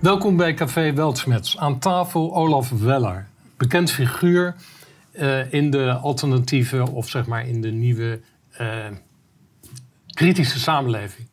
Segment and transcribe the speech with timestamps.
[0.00, 1.58] Welkom bij Café Weltsmets.
[1.58, 4.54] Aan tafel Olaf Weller, bekend figuur
[5.12, 8.20] uh, in de alternatieve of zeg maar in de nieuwe
[8.60, 8.86] uh,
[10.06, 11.28] kritische samenleving.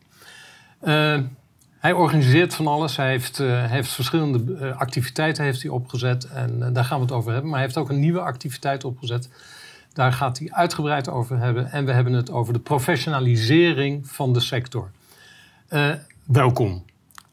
[0.83, 1.19] Uh,
[1.77, 2.97] hij organiseert van alles.
[2.97, 7.49] Hij heeft, heeft verschillende activiteiten heeft hij opgezet en daar gaan we het over hebben.
[7.49, 9.29] Maar hij heeft ook een nieuwe activiteit opgezet.
[9.93, 11.71] Daar gaat hij uitgebreid over hebben.
[11.71, 14.91] En we hebben het over de professionalisering van de sector.
[16.25, 16.85] welkom.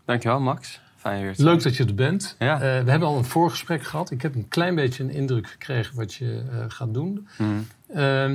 [0.04, 0.80] Dankjewel, Max.
[1.00, 2.36] Fijn Leuk dat je er bent.
[2.38, 2.54] Ja.
[2.54, 4.10] Uh, we hebben al een voorgesprek gehad.
[4.10, 7.28] Ik heb een klein beetje een indruk gekregen wat je uh, gaat doen.
[7.38, 7.66] Mm.
[7.90, 8.30] Uh,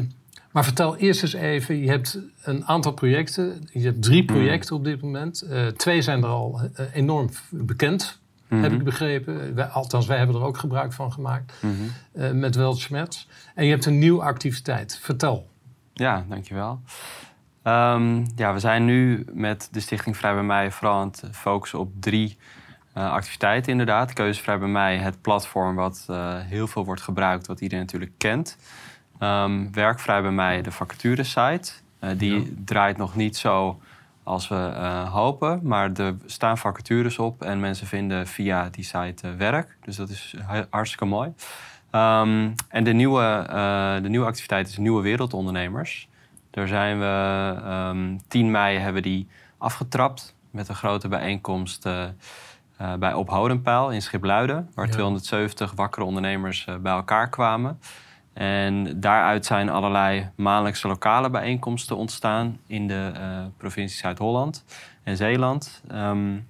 [0.51, 3.67] maar vertel eerst eens even, je hebt een aantal projecten.
[3.71, 4.33] Je hebt drie mhm.
[4.33, 5.43] projecten op dit moment.
[5.49, 6.61] Uh, twee zijn er al
[6.93, 8.63] enorm bekend, mm.
[8.63, 9.55] heb ik begrepen.
[9.55, 12.39] Wij, althans, wij hebben er ook gebruik van gemaakt mm.
[12.39, 13.27] met Weltschmerz.
[13.55, 14.99] En je hebt een nieuwe activiteit.
[15.01, 15.47] Vertel.
[15.93, 16.79] Ja, dankjewel.
[17.67, 21.79] Um, ja, we zijn nu met de Stichting Vrij bij Mij vooral aan het focussen
[21.79, 22.37] op drie
[22.97, 24.13] uh, activiteiten inderdaad.
[24.13, 28.57] Keuzevrij bij mij, het platform wat uh, heel veel wordt gebruikt, wat iedereen natuurlijk kent.
[29.19, 31.71] Um, werkvrij bij mij, de vacaturesite.
[32.01, 32.49] Uh, die ja.
[32.65, 33.81] draait nog niet zo
[34.23, 34.55] als we
[35.11, 39.77] hopen, maar er staan vacatures op en mensen vinden via die site werk.
[39.83, 40.35] Dus dat is
[40.69, 41.33] hartstikke mooi.
[41.91, 43.47] Um, en de nieuwe,
[44.01, 46.07] de nieuwe activiteit is Nieuwe Wereldondernemers.
[46.55, 52.03] Daar zijn we um, ehm, 10 mei hebben die afgetrapt met een grote bijeenkomst uh,
[52.81, 57.79] uh, bij Ophoudenpijl in Schipluiden, waar 270 wakkere ondernemers uh, bij elkaar kwamen.
[58.33, 63.11] En daaruit zijn allerlei maandelijkse lokale bijeenkomsten ontstaan in de
[63.57, 64.65] provincie Zuid-Holland
[65.03, 65.83] en Zeeland.
[65.91, 66.47] Um,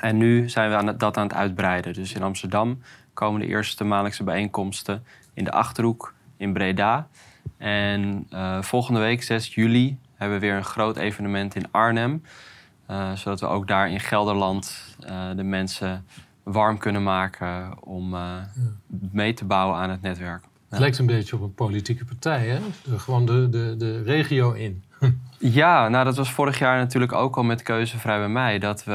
[0.00, 1.92] en nu zijn we aan het, dat aan het uitbreiden.
[1.92, 2.78] Dus in Amsterdam
[3.14, 7.08] komen de eerste maandelijkse bijeenkomsten in de Achterhoek, in Breda.
[7.58, 12.22] En uh, volgende week, 6 juli, hebben we weer een groot evenement in Arnhem.
[12.90, 16.06] Uh, zodat we ook daar in Gelderland uh, de mensen
[16.42, 18.50] warm kunnen maken om ja.
[19.12, 20.44] mee te bouwen aan het netwerk.
[20.68, 22.58] Het lijkt een beetje op een politieke partij, hè?
[22.98, 24.84] gewoon de, de, de regio in.
[25.38, 28.58] ja, nou dat was vorig jaar natuurlijk ook al met Keuzevrij bij mij.
[28.58, 28.92] Dat we,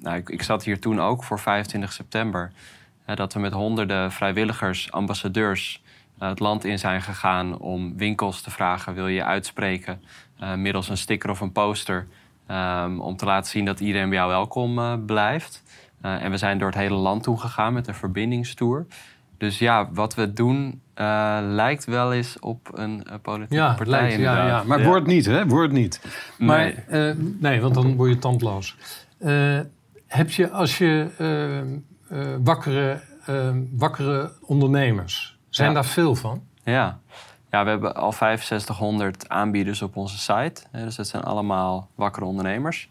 [0.00, 2.52] nou, ik, ik zat hier toen ook voor 25 september.
[3.14, 5.89] dat we met honderden vrijwilligers, ambassadeurs eh,
[6.28, 10.02] het land in zijn gegaan om winkels te vragen: wil je uitspreken
[10.40, 12.06] uh, middels een sticker of een poster.
[12.50, 15.62] Um, om te laten zien dat iedereen bij jou welkom uh, blijft.
[16.00, 18.86] en we zijn door het hele land toe gegaan met een verbindingstour.
[19.38, 20.80] Dus ja, wat we doen
[21.42, 24.00] lijkt wel eens op een politieke ja, partij.
[24.00, 24.86] Lijkt, ja, ja, maar ja.
[24.86, 25.46] wordt niet, hè?
[25.46, 26.00] Wordt niet.
[26.38, 27.14] Maar, nee.
[27.38, 28.76] nee, want dan word je tandloos.
[30.06, 31.08] heb je als je
[32.42, 33.00] wakkere,
[33.70, 36.42] wakkere ondernemers zijn daar veel van?
[36.64, 36.98] Ja.
[37.50, 40.62] ja, we hebben al 6500 aanbieders op onze site.
[40.72, 42.88] Dus dat zijn allemaal wakkere ondernemers.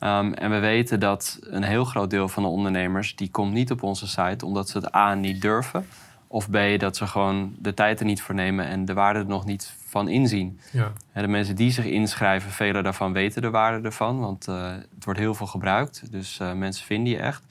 [0.00, 3.16] Um, en we weten dat een heel groot deel van de ondernemers...
[3.16, 5.86] die komt niet op onze site omdat ze het A niet durven...
[6.26, 8.66] of B dat ze gewoon de tijd er niet voor nemen...
[8.66, 10.60] en de waarde er nog niet van inzien.
[10.72, 10.92] Ja.
[11.12, 14.20] de mensen die zich inschrijven, vele daarvan weten de waarde ervan...
[14.20, 17.42] want uh, het wordt heel veel gebruikt, dus uh, mensen vinden je echt...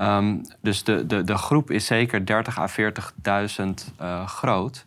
[0.00, 3.64] Um, dus de, de, de groep is zeker 30 à 40.000
[4.00, 4.84] uh, groot.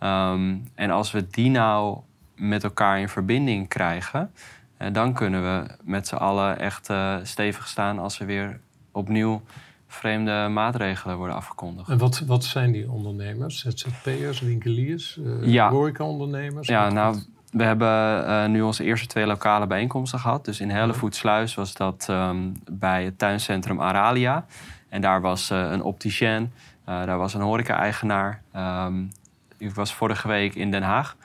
[0.00, 1.98] Um, en als we die nou
[2.34, 4.30] met elkaar in verbinding krijgen,
[4.78, 8.60] uh, dan kunnen we met z'n allen echt uh, stevig staan als er weer
[8.92, 9.42] opnieuw
[9.86, 11.88] vreemde maatregelen worden afgekondigd.
[11.88, 13.60] En wat, wat zijn die ondernemers?
[13.60, 15.70] ZZP'ers, winkeliers, ja.
[15.70, 16.68] horeca-ondernemers?
[16.68, 17.16] Ja, nou,
[17.50, 20.44] we hebben uh, nu onze eerste twee lokale bijeenkomsten gehad.
[20.44, 24.44] Dus in Hellevoetsluis was dat um, bij het tuincentrum Aralia.
[24.88, 26.52] En daar was uh, een opticien,
[26.88, 28.42] uh, daar was een horeca-eigenaar.
[28.56, 29.10] Um,
[29.58, 31.16] ik was vorige week in Den Haag.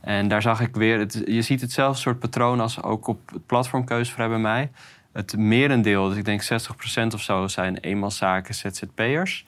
[0.00, 3.46] En daar zag ik weer, het, je ziet hetzelfde soort patroon als ook op het
[3.46, 4.70] platform Keuzevrij bij mij.
[5.18, 9.44] Het merendeel, dus ik denk 60% of zo, zijn eenmanszaken ZZP'ers.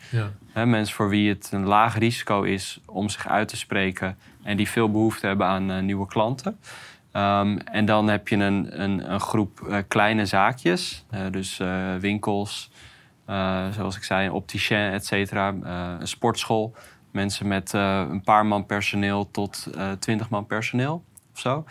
[0.54, 0.64] Ja.
[0.64, 4.68] mensen voor wie het een laag risico is om zich uit te spreken en die
[4.68, 6.58] veel behoefte hebben aan uh, nieuwe klanten.
[7.12, 11.60] Um, en dan heb je een, een, een groep uh, kleine zaakjes, uh, dus
[12.00, 12.70] winkels,
[13.70, 15.48] zoals ik zei, een opticien, et cetera,
[16.00, 16.74] een sportschool.
[17.10, 19.66] Mensen met een paar man personeel tot
[19.98, 21.64] twintig man personeel of zo.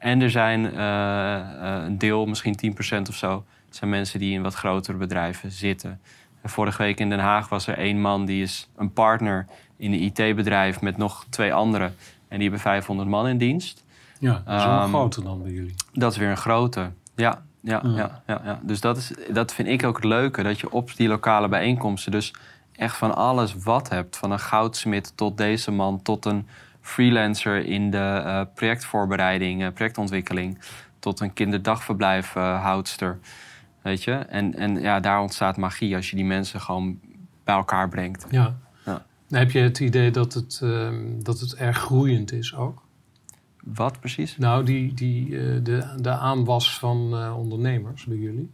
[0.00, 2.74] En er zijn een deel, misschien
[3.04, 6.00] 10% of zo, zijn mensen die in wat grotere bedrijven zitten.
[6.44, 10.02] vorige week in Den Haag was er één man die is een partner in een
[10.02, 11.94] IT-bedrijf met nog twee anderen.
[12.28, 13.84] En die hebben 500 man in dienst.
[14.18, 15.74] Ja, dat is um, een grote dan bij jullie.
[15.92, 17.42] Dat is weer een grote, ja.
[17.62, 18.22] Ja, ja.
[18.26, 21.08] ja, ja, Dus dat, is, dat vind ik ook het leuke, dat je op die
[21.08, 22.34] lokale bijeenkomsten dus
[22.72, 24.16] echt van alles wat hebt.
[24.16, 26.48] Van een goudsmid tot deze man, tot een
[26.80, 30.58] freelancer in de uh, projectvoorbereiding, uh, projectontwikkeling,
[30.98, 33.18] tot een kinderdagverblijfhoudster.
[33.82, 34.12] Weet je?
[34.12, 36.98] En, en ja, daar ontstaat magie als je die mensen gewoon
[37.44, 38.26] bij elkaar brengt.
[38.30, 38.58] Ja.
[38.84, 39.04] Ja.
[39.28, 42.82] Heb je het idee dat het, ehm, dat het erg groeiend is ook?
[43.64, 44.36] Wat precies?
[44.36, 48.50] Nou, die, die, eh, de, de aanwas van eh, ondernemers bij jullie.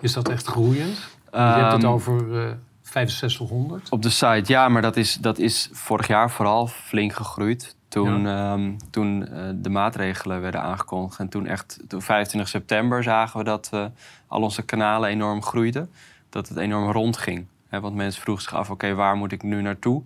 [0.00, 1.16] Is dat echt groeiend?
[1.32, 2.52] je hebt het Ehm, over eh
[2.92, 3.88] 6500.
[3.90, 7.76] Op de site, ja, maar dat is, dat is vorig jaar vooral flink gegroeid.
[7.88, 11.18] Toen, ehm, toen eh, de maatregelen werden aangekondigd.
[11.18, 13.84] En toen echt, toen 25 september zagen we dat eh,
[14.26, 15.90] al onze kanalen enorm groeiden.
[16.28, 17.46] Dat het enorm rondging.
[17.68, 20.02] Hè, want mensen vroegen zich af, oké, waar moet ik nu naartoe?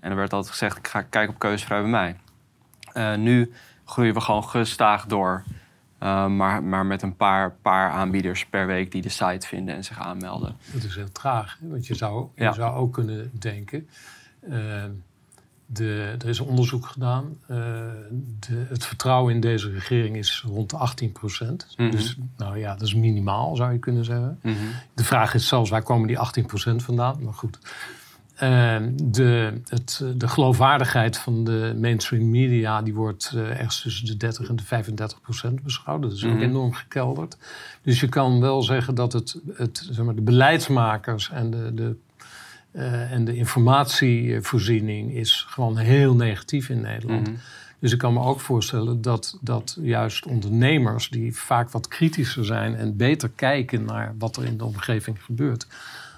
[0.00, 2.16] En er werd altijd gezegd, ik ga kijken op keuzevrij bij mij.
[2.92, 3.52] Eh, nu
[3.84, 5.44] groeien we gewoon gestaag door.
[5.98, 9.84] Eh, maar, maar met een paar, paar aanbieders per week die de site vinden en
[9.84, 10.56] zich aanmelden.
[10.72, 11.58] Dat is heel traag.
[11.60, 11.68] Hè?
[11.68, 12.52] Want je zou, je Ja.
[12.52, 13.88] zou ook kunnen denken...
[14.50, 14.84] eh,
[15.66, 17.36] de, er is onderzoek gedaan.
[17.46, 17.56] eh,
[18.40, 21.74] de, het vertrouwen in deze regering is rond de 18 procent.
[21.76, 21.90] Mhm.
[21.90, 24.38] Dus nou ja, dat is minimaal, zou je kunnen zeggen.
[24.42, 24.54] Mhm.
[24.94, 27.22] De vraag is zelfs, waar komen die 18% vandaan?
[27.22, 27.58] Maar goed.
[28.34, 32.82] Eh, de, het, de geloofwaardigheid van de mainstream media...
[32.82, 34.64] die wordt eh, ergens tussen de 30 en de
[35.50, 36.02] 35% beschouwd.
[36.02, 36.42] Dat is ook Mhm.
[36.42, 37.36] enorm gekelderd.
[37.82, 41.30] Dus je kan wel zeggen dat het, het, zeg maar, de beleidsmakers...
[41.30, 41.96] en de, de,
[42.72, 47.26] eh, en de informatievoorziening is gewoon heel negatief in Nederland.
[47.28, 47.36] Mhm.
[47.78, 52.74] Dus ik kan me ook voorstellen dat, dat juist ondernemers die vaak wat kritischer zijn
[52.76, 55.66] en beter kijken naar wat er in de omgeving gebeurt,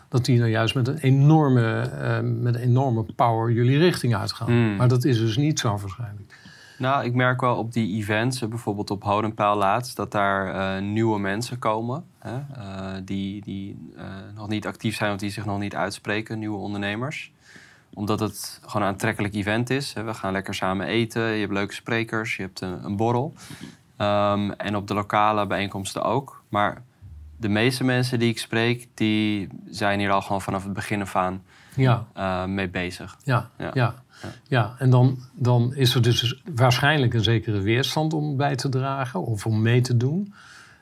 [0.08, 4.52] dat die nou juist met een enorme, eh, met een enorme power jullie richting uitgaan.
[4.52, 4.76] Mm.
[4.76, 6.34] Maar dat is dus niet zo waarschijnlijk.
[6.78, 10.82] Nou, ik merk wel op die events, eh, bijvoorbeeld op Hodenpaal laatst, dat daar eh,
[10.82, 12.04] nieuwe mensen komen.
[12.18, 12.40] Hè,
[13.04, 13.78] die die
[14.34, 17.32] nog niet actief zijn of die zich nog niet uitspreken, nieuwe ondernemers.
[17.94, 19.92] Omdat het gewoon een aantrekkelijk event is.
[19.92, 20.02] Hè.
[20.02, 23.32] We gaan lekker samen eten, je hebt leuke sprekers, je hebt een, een borrel.
[23.96, 26.42] Ehm, en op de lokale bijeenkomsten ook.
[26.48, 26.82] Maar
[27.36, 31.16] de meeste mensen die ik spreek, die zijn hier al gewoon vanaf het begin af
[31.16, 31.42] aan
[31.74, 33.16] Ja, eh, mee bezig.
[33.24, 33.70] ja, Ja.
[33.74, 33.94] ja.
[34.48, 34.74] ja.
[34.78, 39.46] en dan, dan is er dus waarschijnlijk een zekere weerstand om bij te dragen of
[39.46, 40.34] om mee te doen.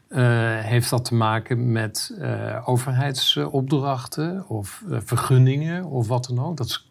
[0.08, 0.22] Eh,
[0.58, 6.56] heeft dat te maken met eh, overheidsopdrachten of vergunningen of wat dan ook?
[6.56, 6.88] Dat is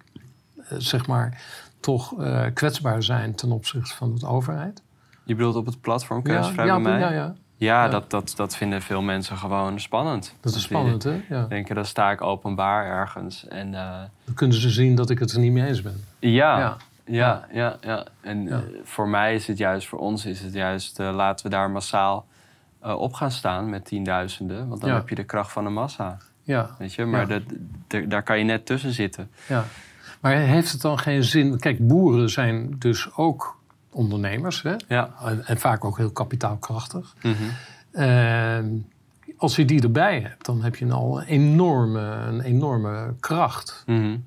[0.78, 1.42] zeg maar
[1.80, 2.16] toch
[2.54, 4.82] kwetsbaar zijn ten opzichte van de overheid.
[5.24, 7.00] Je bedoelt op het platform Ja, Keuzvrij ja, bij mij?
[7.00, 7.90] ja, ja, Ja, Ja.
[7.90, 10.36] Dat, dat, dat vinden veel mensen gewoon spannend.
[10.42, 11.22] dat is spannend hè?
[11.30, 11.46] Ja.
[11.46, 13.48] Denken, dan sta ik openbaar ergens.
[13.48, 16.04] En eh, Dan kunnen ze zien dat ik het er niet mee eens ben.
[16.20, 16.78] ja, Ja.
[17.06, 21.00] ja, ja, ja, En eh, voor mij is het juist, voor ons is het juist,
[21.00, 22.26] eh, laten we daar massaal
[22.82, 24.68] op gaan staan met tienduizenden.
[24.68, 27.06] Want dan heb je de kracht van de massa, Ja, weet je.
[27.06, 27.42] Maar dat,
[28.08, 29.32] daar kan je net tussen zitten.
[29.48, 29.64] ja.
[30.22, 31.60] Maar heeft het dan geen zin...
[31.60, 33.60] Kijk, boeren zijn dus ook
[33.94, 34.76] ondernemers hè?
[34.88, 35.10] Ja.
[35.24, 37.16] En, en vaak ook heel kapitaalkrachtig.
[37.22, 37.44] Mhm.
[37.92, 38.88] En
[39.38, 43.84] als je die erbij hebt, dan heb je al een enorme, een enorme kracht.
[43.86, 44.18] Mhm.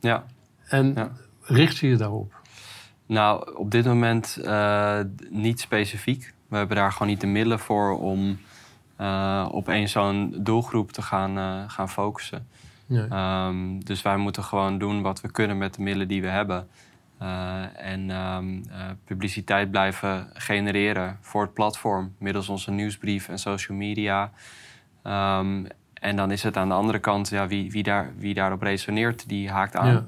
[0.00, 0.24] Ja.
[0.68, 1.10] En Ja.
[1.42, 2.36] richt je je daarop?
[3.06, 4.98] Nou, op dit moment eh,
[5.30, 6.32] niet specifiek.
[6.48, 8.38] We hebben daar gewoon niet de middelen voor om
[8.96, 12.46] eh, op één zo'n doelgroep te gaan, eh, gaan focussen.
[12.86, 13.06] Nee.
[13.08, 16.68] Ehm, dus wij moeten gewoon doen wat we kunnen met de middelen die we hebben.
[17.18, 23.76] Eh, en ehm, eh, publiciteit blijven genereren voor het platform middels onze nieuwsbrief en social
[23.76, 24.30] media.
[25.02, 28.62] Ehm, en dan is het aan de andere kant, ja, wie, wie, daar, wie daarop
[28.62, 29.92] resoneert, die haakt aan.
[29.92, 30.06] Ja.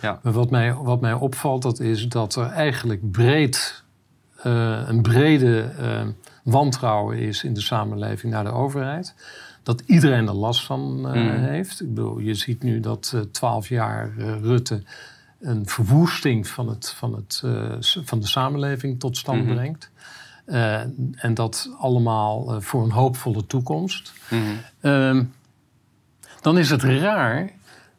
[0.00, 0.18] Ja.
[0.22, 3.84] Maar wat mij, wat mij opvalt, dat is dat er eigenlijk breed,
[4.42, 5.70] eh, een brede
[6.44, 9.14] wantrouwen is in de samenleving naar de overheid.
[9.62, 11.30] Dat iedereen er last van Mm.
[11.30, 11.80] heeft.
[11.80, 14.82] Ik bedoel, je ziet nu dat twaalf jaar Rutte
[15.42, 19.54] een verwoesting van, het, van, het, eh, van de samenleving tot stand Mhm.
[19.54, 19.90] brengt.
[20.44, 20.80] Eh,
[21.14, 24.12] en dat allemaal eh, voor een hoopvolle toekomst.
[24.30, 24.42] Mhm.
[24.80, 25.24] Ehm,
[26.40, 27.50] dan is het raar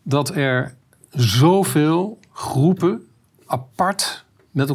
[0.04, 0.74] dat er
[1.10, 3.08] zoveel groepen
[3.46, 4.74] apart met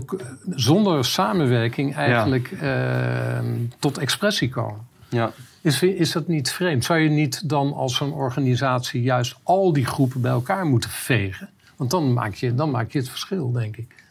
[0.51, 4.87] zonder samenwerking eigenlijk ehm, tot expressie komen.
[5.09, 5.33] Ja.
[5.61, 6.85] Is, is dat niet vreemd?
[6.85, 11.51] Zou je niet dan als een organisatie juist al die groepen bij elkaar moeten vegen?
[11.79, 14.05] Want dan maak je, dan maak je het verschil, denk ik.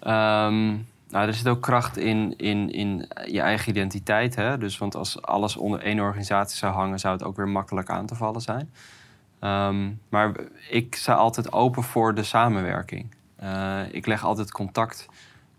[0.00, 0.66] Ehm,
[1.08, 4.34] nou, er zit ook kracht in, in, in je eigen identiteit.
[4.34, 4.58] Hè?
[4.58, 8.06] Dus, want als alles onder één organisatie zou hangen, zou het ook weer makkelijk aan
[8.06, 8.70] te vallen zijn.
[9.38, 10.32] Ehm, maar
[10.70, 13.14] ik sta altijd open voor de samenwerking.
[13.36, 15.08] Eh, ik leg altijd contact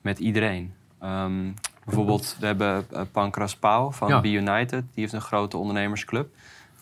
[0.01, 0.73] met iedereen.
[0.99, 1.51] Ehm,
[1.85, 4.21] bijvoorbeeld, we hebben uh, Pancras Pauw van Ja.
[4.21, 4.83] Be United.
[4.93, 6.35] Die heeft een grote ondernemersclub.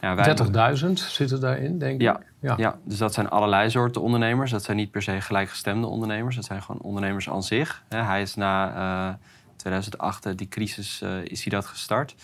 [0.03, 2.01] Ja, wij- 30.000 zitten daarin, denk ik.
[2.01, 2.19] Ja.
[2.57, 4.51] ja, dus dat zijn allerlei soorten ondernemers.
[4.51, 6.35] Dat zijn niet per se gelijkgestemde ondernemers.
[6.35, 7.83] Dat zijn gewoon ondernemers aan zich.
[7.89, 8.73] Hij is na
[9.09, 9.13] eh,
[9.55, 12.15] 2008, eh, die crisis, eh, is hij dat gestart.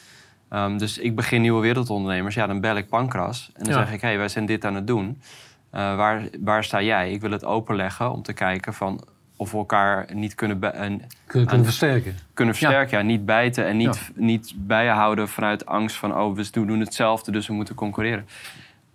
[0.50, 2.36] Ehm, dus ik begin nieuwe wereldondernemers.
[2.36, 3.52] Ja, dan bel ik Pankras.
[3.54, 3.80] En dan Ja.
[3.86, 5.22] zeg ik, hé, hey, wij zijn dit aan het doen.
[5.72, 7.12] Waar, waar sta jij?
[7.12, 9.04] Ik wil het openleggen om te kijken van
[9.40, 12.16] of elkaar niet kunnen, en kunnen versterken.
[12.34, 12.98] kunnen versterken.
[12.98, 13.04] Ja.
[13.04, 16.18] niet bijten en niet, niet bijhouden vanuit angst van...
[16.18, 18.28] oh, we doen hetzelfde, dus we moeten concurreren.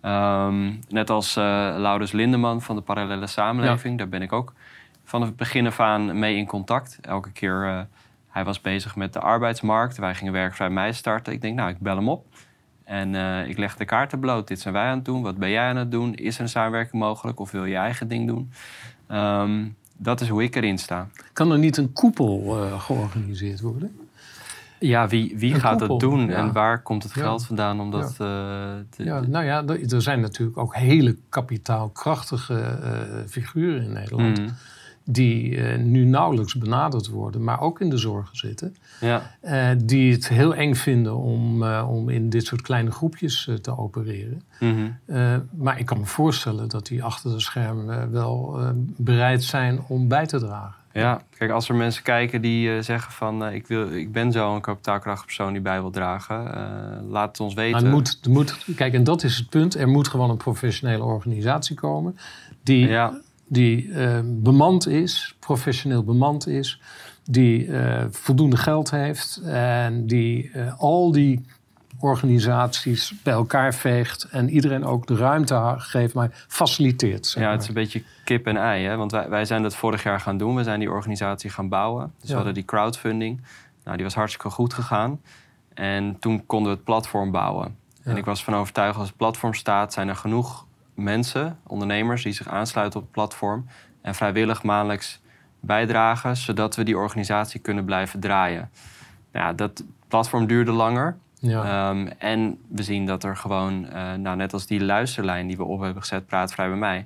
[0.01, 1.43] Ehm, net als eh
[1.77, 3.97] Laurens Lindeman van de Parallele Samenleving.
[3.97, 4.53] Daar ben ik ook
[5.03, 6.97] van het begin af aan mee in contact.
[7.01, 7.79] Elke keer, eh,
[8.29, 9.97] hij was bezig met de arbeidsmarkt.
[9.97, 11.33] Wij gingen werkvrij mei starten.
[11.33, 12.25] Ik denk, nou, ik bel hem op.
[12.83, 14.47] En eh, ik leg de kaarten bloot.
[14.47, 15.21] Dit zijn wij aan het doen.
[15.21, 16.15] Wat ben jij aan het doen?
[16.15, 17.39] Is er een samenwerking mogelijk?
[17.39, 18.51] Of wil je je eigen ding doen?
[19.07, 19.65] Ehm,
[19.97, 21.07] dat is hoe ik erin sta.
[21.33, 23.97] Kan er niet een koepel eh, georganiseerd worden?
[24.79, 26.35] Ja, wie, wie Een gaat koepel, dat doen ja.
[26.35, 27.21] en waar komt het Ja.
[27.21, 28.17] geld vandaan om dat eh,
[28.89, 29.03] te...
[29.03, 32.91] Ja, nou ja, er er zijn natuurlijk ook hele kapitaalkrachtige eh,
[33.27, 34.39] figuren in Nederland.
[34.39, 34.47] Mm,
[35.05, 38.75] die eh, nu nauwelijks benaderd worden, maar ook in de zorgen zitten.
[38.99, 43.49] ja, eh, die het heel eng vinden om, eh, om in dit soort kleine groepjes
[43.61, 44.41] te opereren.
[44.59, 45.39] mhm.
[45.57, 48.59] Maar ik kan me voorstellen dat die achter de schermen wel
[48.97, 50.75] bereid zijn om bij te dragen.
[50.93, 51.21] ja.
[51.37, 53.47] Kijk, als er mensen kijken die zeggen van...
[53.47, 56.43] ik, wil, ik ben zo'n kapitaalkrachtige persoon die bij wil dragen.
[57.09, 57.71] laat het ons weten.
[57.71, 59.75] Maar het moet, moet, kijk, en dat is het punt.
[59.75, 62.17] Er moet gewoon een professionele organisatie komen
[62.63, 66.81] die, Ja, die eh, bemand is, professioneel bemand is,
[67.23, 71.45] die eh, voldoende geld heeft en die eh, al die
[71.99, 77.25] organisaties bij elkaar veegt en iedereen ook de ruimte geeft, maar faciliteert.
[77.25, 78.85] Zeg ja, het is een beetje kip en ei.
[78.85, 78.95] Hè?
[78.95, 80.55] Want wij, wij zijn dat vorig jaar gaan doen.
[80.55, 82.13] We zijn die organisatie gaan bouwen.
[82.19, 82.29] Dus Ja.
[82.29, 83.41] we hadden die crowdfunding.
[83.83, 85.21] Nou, die was hartstikke goed gegaan.
[85.73, 87.75] En toen konden we het platform bouwen.
[88.03, 89.93] En ik was van overtuigd als het platform staat...
[89.93, 92.23] zijn er genoeg mensen, ondernemers...
[92.23, 93.65] die zich aansluiten op het platform...
[94.01, 95.21] en vrijwillig maandelijks
[95.59, 96.35] bijdragen...
[96.37, 98.69] zodat we die organisatie kunnen blijven draaien.
[99.31, 101.17] Nou Ja, dat platform duurde langer.
[101.39, 101.89] ja.
[101.89, 105.63] Ehm, en we zien dat er gewoon, eh, nou, net als die luisterlijn die we
[105.63, 107.05] op hebben gezet, Praat Vrij bij mij.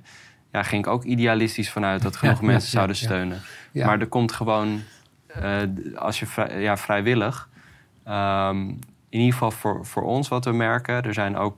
[0.52, 3.40] Ja, ging ik ook idealistisch vanuit dat genoeg Ja, mensen zouden steunen.
[3.72, 4.80] Maar er komt gewoon,
[5.26, 5.56] eh,
[5.96, 7.48] als je vrij- ja, vrijwillig,
[8.04, 8.58] ehm,
[9.08, 11.56] in ieder geval voor, voor ons wat we merken, er zijn ook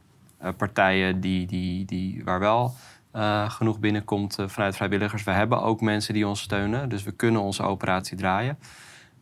[0.57, 2.75] partijen die, die, die, waar wel
[3.13, 5.25] eh, genoeg binnenkomt eh, vanuit vrijwilligers.
[5.25, 8.59] We hebben ook mensen die ons steunen, dus we kunnen onze operatie draaien.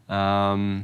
[0.07, 0.81] Ehm,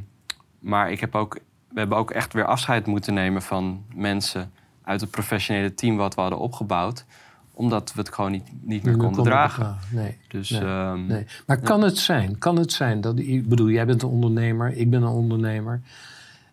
[0.59, 1.39] maar ik heb ook,
[1.69, 4.51] we hebben ook echt weer afscheid moeten nemen van mensen
[4.83, 7.05] uit het professionele team wat we hadden opgebouwd.
[7.53, 9.77] Omdat we het gewoon niet, niet meer konden dragen.
[9.91, 10.17] Nee.
[10.27, 11.25] Dus Nee, ehm, Nee.
[11.45, 14.89] Maar kan het zijn, kan het zijn dat, ik bedoel, jij bent een ondernemer, ik
[14.89, 15.81] ben een ondernemer,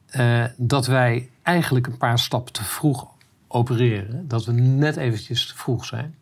[0.06, 3.13] eh, dat wij eigenlijk een paar stappen te vroeg
[3.54, 6.14] opereren, dat we net eventjes te vroeg zijn?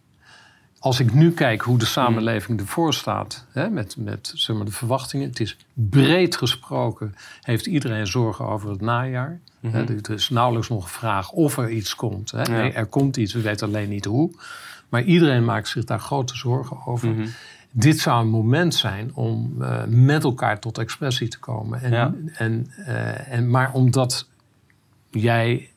[0.78, 4.72] Als ik nu kijk hoe de samenleving ervoor staat, hè, met, met zeg maar, de
[4.72, 9.40] verwachtingen, het is breed gesproken, heeft iedereen zorgen over het najaar.
[9.60, 12.30] Hè, er is nauwelijks nog een vraag of er iets komt.
[12.30, 12.42] Hè.
[12.42, 12.72] Ja.
[12.72, 14.30] Er komt iets, we weten alleen niet hoe.
[14.88, 17.08] Maar iedereen maakt zich daar grote zorgen over.
[17.08, 17.26] mhm.
[17.70, 21.80] Dit zou een moment zijn om eh, met elkaar tot expressie te komen.
[21.82, 22.14] En, Ja.
[22.34, 24.26] en, eh, en, maar omdat
[25.10, 25.70] jij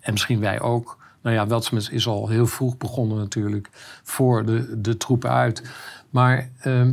[0.00, 0.98] en misschien wij ook.
[1.22, 3.68] Nou ja, Weltsmets is al heel vroeg begonnen natuurlijk
[4.02, 5.70] voor de, de troepen uit.
[6.10, 6.92] Maar ehm,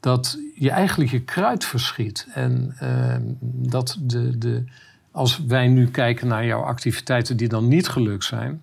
[0.00, 2.28] dat je eigenlijk je kruid verschiet.
[2.34, 3.22] En ehm,
[3.70, 4.64] dat de, de,
[5.10, 8.62] als wij nu kijken naar jouw activiteiten die dan niet gelukt zijn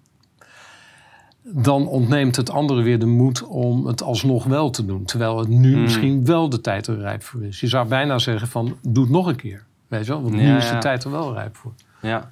[1.47, 5.05] dan ontneemt het andere weer de moed om het alsnog wel te doen.
[5.05, 5.81] Terwijl het nu Mm.
[5.81, 7.59] misschien wel de tijd er rijp voor is.
[7.59, 9.63] Je zou bijna zeggen van, doe het nog een keer.
[9.87, 10.21] Weet je wel?
[10.21, 10.79] Want nu Ja, is de ja.
[10.79, 11.73] tijd er wel rijp voor.
[12.01, 12.29] Ja,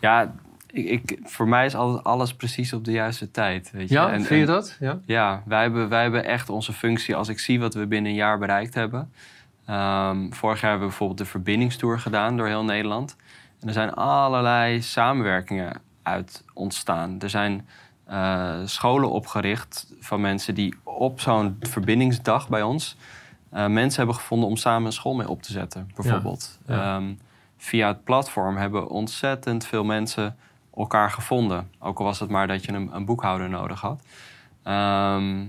[0.00, 0.34] ja
[0.76, 3.70] ik, ik, voor mij is altijd alles precies op de juiste tijd.
[3.70, 3.94] Weet je?
[3.94, 4.76] Ja, En- vind je dat?
[4.80, 4.98] Ja?
[5.04, 7.14] Ja, wij hebben, wij hebben echt onze functie.
[7.16, 9.12] Als ik zie wat we binnen een jaar bereikt hebben.
[9.66, 13.16] Ehm, vorig jaar hebben we bijvoorbeeld de verbindingstour gedaan door heel Nederland.
[13.60, 17.20] En er zijn allerlei samenwerkingen uit ontstaan.
[17.20, 17.66] Er zijn
[18.04, 22.96] eh, scholen opgericht van mensen die op zo'n verbindingsdag bij ons...
[23.50, 26.58] eh, mensen hebben gevonden om samen een school mee op te zetten, bijvoorbeeld.
[26.66, 26.96] ja.
[26.96, 27.12] Ehm,
[27.58, 30.36] via het platform hebben ontzettend veel mensen
[30.76, 31.70] elkaar gevonden.
[31.78, 34.02] Ook al was het maar dat je een, een boekhouder nodig had.
[34.62, 35.44] Ehm,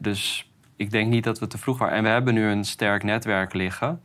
[0.00, 1.96] dus ik denk niet dat we te vroeg waren.
[1.96, 4.02] En we hebben nu een sterk netwerk liggen...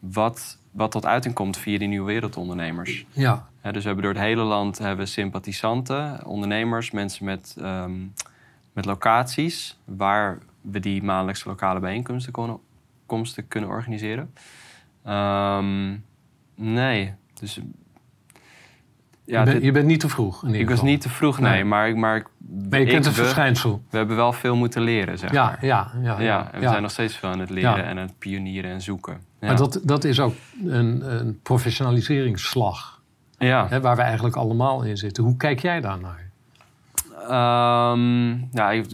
[0.00, 3.06] wat, wat tot uiting komt via die nieuwe wereldondernemers.
[3.10, 3.48] Ja.
[3.62, 7.92] Dus we hebben door het hele land hebben sympathisanten, ondernemers, mensen met, ehm,
[8.72, 9.78] met locaties...
[9.84, 12.58] waar we die maandelijkse lokale bijeenkomsten konden,
[13.06, 14.34] komsten kunnen organiseren.
[15.04, 15.96] Ehm,
[16.54, 17.60] nee, dus...
[19.24, 20.44] Ja, je, bent, dit- je bent niet te vroeg.
[20.46, 21.52] Ik was niet te vroeg, nee.
[21.52, 21.64] Nee.
[21.64, 22.26] Maar, ik- maar ik-
[22.70, 23.82] Maar je kent het we, verschijnsel.
[23.90, 25.58] we hebben wel veel moeten leren, zeg Ja, maar.
[25.64, 26.20] ja, ja.
[26.20, 26.70] Ja, en we ja.
[26.70, 27.82] zijn nog steeds veel aan het leren Ja.
[27.82, 29.12] en aan het pionieren en zoeken.
[29.40, 29.46] Ja.
[29.46, 30.34] Maar dat, dat is ook
[30.66, 33.00] een, een professionaliseringsslag.
[33.38, 33.66] Ja.
[33.68, 35.24] Hè, waar we eigenlijk allemaal in zitten.
[35.24, 36.30] Hoe kijk jij daarnaar?
[37.28, 38.86] Ehm ja, ik,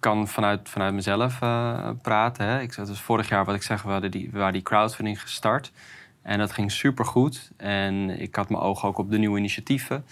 [0.00, 2.46] kan vanuit, vanuit mezelf eh, praten.
[2.46, 2.60] Hè.
[2.60, 5.72] Ik dus vorig jaar, wat ik zeg, we, hadden die, we waren die crowdfunding gestart.
[6.26, 7.50] En dat ging supergoed.
[7.56, 10.04] En ik had mijn ogen ook op de nieuwe initiatieven.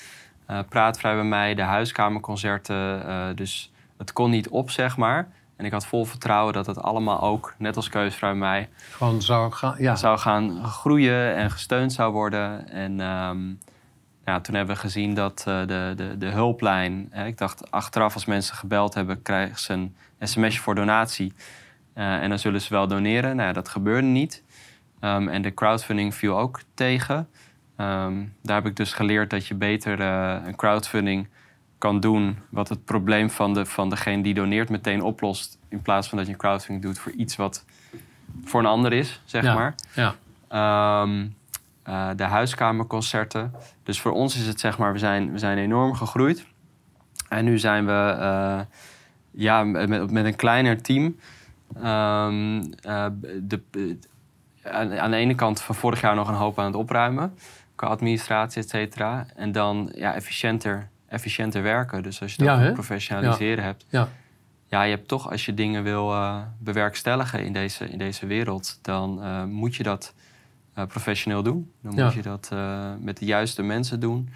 [0.46, 3.06] Eh Praatvrij bij mij, de huiskamerconcerten.
[3.08, 5.28] eh, dus het kon niet op, zeg maar.
[5.56, 9.22] En ik had vol vertrouwen dat het allemaal ook, net als Keusvrij bij mij, Gewoon
[9.22, 9.74] zou gaan.
[9.78, 12.68] Ja, zou gaan groeien en gesteund zou worden.
[12.68, 13.48] En ehm,
[14.24, 17.08] ja, toen hebben we gezien dat eh, de, de, de hulplijn...
[17.10, 19.22] Hè, ik dacht achteraf als mensen gebeld hebben...
[19.22, 21.32] krijgen ze een sms'je voor donatie.
[21.94, 23.36] En dan zullen ze wel doneren.
[23.36, 24.42] Nou ja, dat gebeurde niet.
[25.04, 27.28] Ehm, en de crowdfunding viel ook tegen.
[27.76, 31.28] Ehm, daar heb ik dus geleerd dat je beter eh, een crowdfunding
[31.78, 32.38] kan doen...
[32.48, 35.58] wat het probleem van, de, van degene die doneert meteen oplost...
[35.68, 37.64] in plaats van dat je een crowdfunding doet voor iets wat
[38.44, 39.54] voor een ander is, zeg Ja.
[39.54, 39.74] maar.
[39.94, 40.14] ja.
[40.48, 41.26] Ehm,
[41.82, 43.52] eh, de huiskamerconcerten.
[43.82, 46.46] Dus voor ons is het zeg maar, we zijn, we zijn enorm gegroeid.
[47.28, 48.60] En nu zijn we eh,
[49.30, 51.16] ja, met, met een kleiner team.
[53.42, 53.62] De,
[54.64, 57.38] aan, aan de ene kant van vorig jaar nog een hoop aan het opruimen.
[57.74, 59.26] Qua administratie, et cetera.
[59.36, 62.02] En dan ja, efficiënter, efficiënter werken.
[62.02, 63.84] Dus als je het Ja, professionaliseren hebt.
[63.88, 64.08] Ja.
[64.66, 68.78] Ja, je hebt toch, als je dingen wil eh, bewerkstelligen in deze, in deze wereld,
[68.82, 70.14] dan eh, moet je dat
[70.74, 71.72] eh, professioneel doen.
[71.82, 72.50] Dan moet je dat
[73.00, 74.28] met de juiste mensen doen.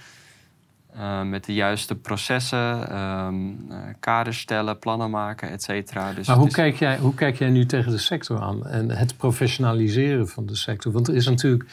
[0.95, 3.35] Eh, met de juiste processen, ehm,
[3.71, 6.12] eh, kaders stellen, plannen maken, et cetera.
[6.12, 8.90] Dus Maar hoe is- kijk, jij, hoe kijk jij nu tegen de sector aan en
[8.90, 10.92] het professionaliseren van de sector?
[10.92, 11.64] Want er is natuurlijk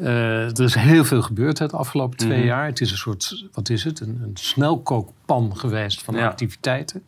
[0.00, 2.46] eh, er is heel veel gebeurd het afgelopen twee Mhm.
[2.46, 2.66] jaar.
[2.66, 6.26] Het is een soort, wat is het, een, een snelkookpan geweest van Ja.
[6.26, 7.02] activiteiten.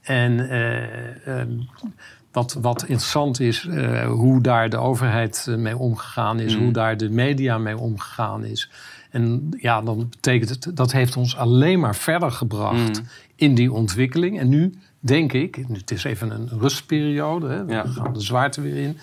[0.00, 1.50] En eh, ehm,
[2.32, 3.68] wat, wat interessant is,
[4.06, 6.62] hoe daar de overheid mee omgegaan is, Mhm.
[6.62, 8.70] hoe daar de media mee omgegaan is.
[9.12, 13.02] En ja, dan betekent het, dat heeft ons alleen maar verder gebracht Mhm.
[13.36, 14.38] in die ontwikkeling.
[14.40, 17.84] En nu denk ik, het is even een rustperiode, hè, we Ja.
[17.86, 18.98] gaan de zwaarte weer in.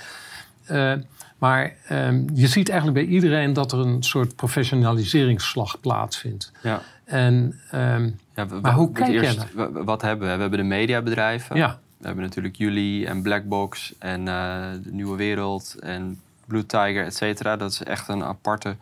[0.65, 0.93] Eh,
[1.37, 6.51] maar ehm, je ziet eigenlijk bij iedereen dat er een soort professionaliseringsslag plaatsvindt.
[6.63, 6.81] Ja.
[7.05, 10.35] En ehm, Ja, Maar hoe kijk jij eerst, w- Wat hebben we?
[10.35, 11.55] We hebben de mediabedrijven.
[11.57, 17.05] ja, We hebben natuurlijk jullie en Blackbox en eh, de Nieuwe Wereld en Blue Tiger,
[17.05, 17.57] et cetera.
[17.57, 18.75] Dat is echt een aparte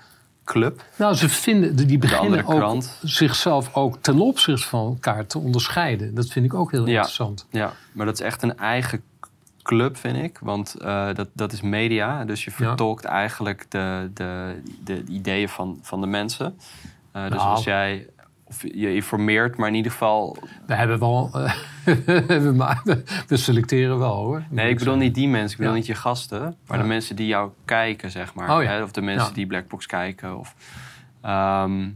[0.48, 0.84] club.
[0.96, 2.98] nou ze vinden, die beginnen ook krant.
[3.04, 6.16] zichzelf ook ten opzichte van elkaar te onderscheiden.
[6.16, 6.92] Dat vind ik ook heel Ja.
[6.96, 7.46] interessant.
[7.52, 9.02] Ja, maar dat is echt een eigen
[9.62, 10.40] club, vind ik.
[10.42, 12.26] Want eh, dat, dat is media.
[12.26, 12.56] Dus je Ja.
[12.68, 16.58] vertolkt eigenlijk de, de, de ideeën van, van de mensen.
[17.12, 17.50] Eh, dus Nou.
[17.50, 18.08] als jij...
[18.50, 20.38] Of je informeert, maar in ieder geval...
[20.66, 21.54] We hebben wel, eh,
[23.28, 24.44] we, selecteren wel hoor.
[24.50, 25.52] Nee, ik bedoel niet die mensen.
[25.52, 25.78] Ik bedoel Ja.
[25.78, 26.42] niet je gasten.
[26.68, 26.84] Maar Ja.
[26.84, 28.58] de mensen die jou kijken, zeg maar.
[28.58, 28.70] Oh ja.
[28.70, 28.84] Hè?
[28.84, 30.38] Of de mensen die Blackbox kijken.
[30.40, 30.56] Of,
[31.22, 31.90] Ehm,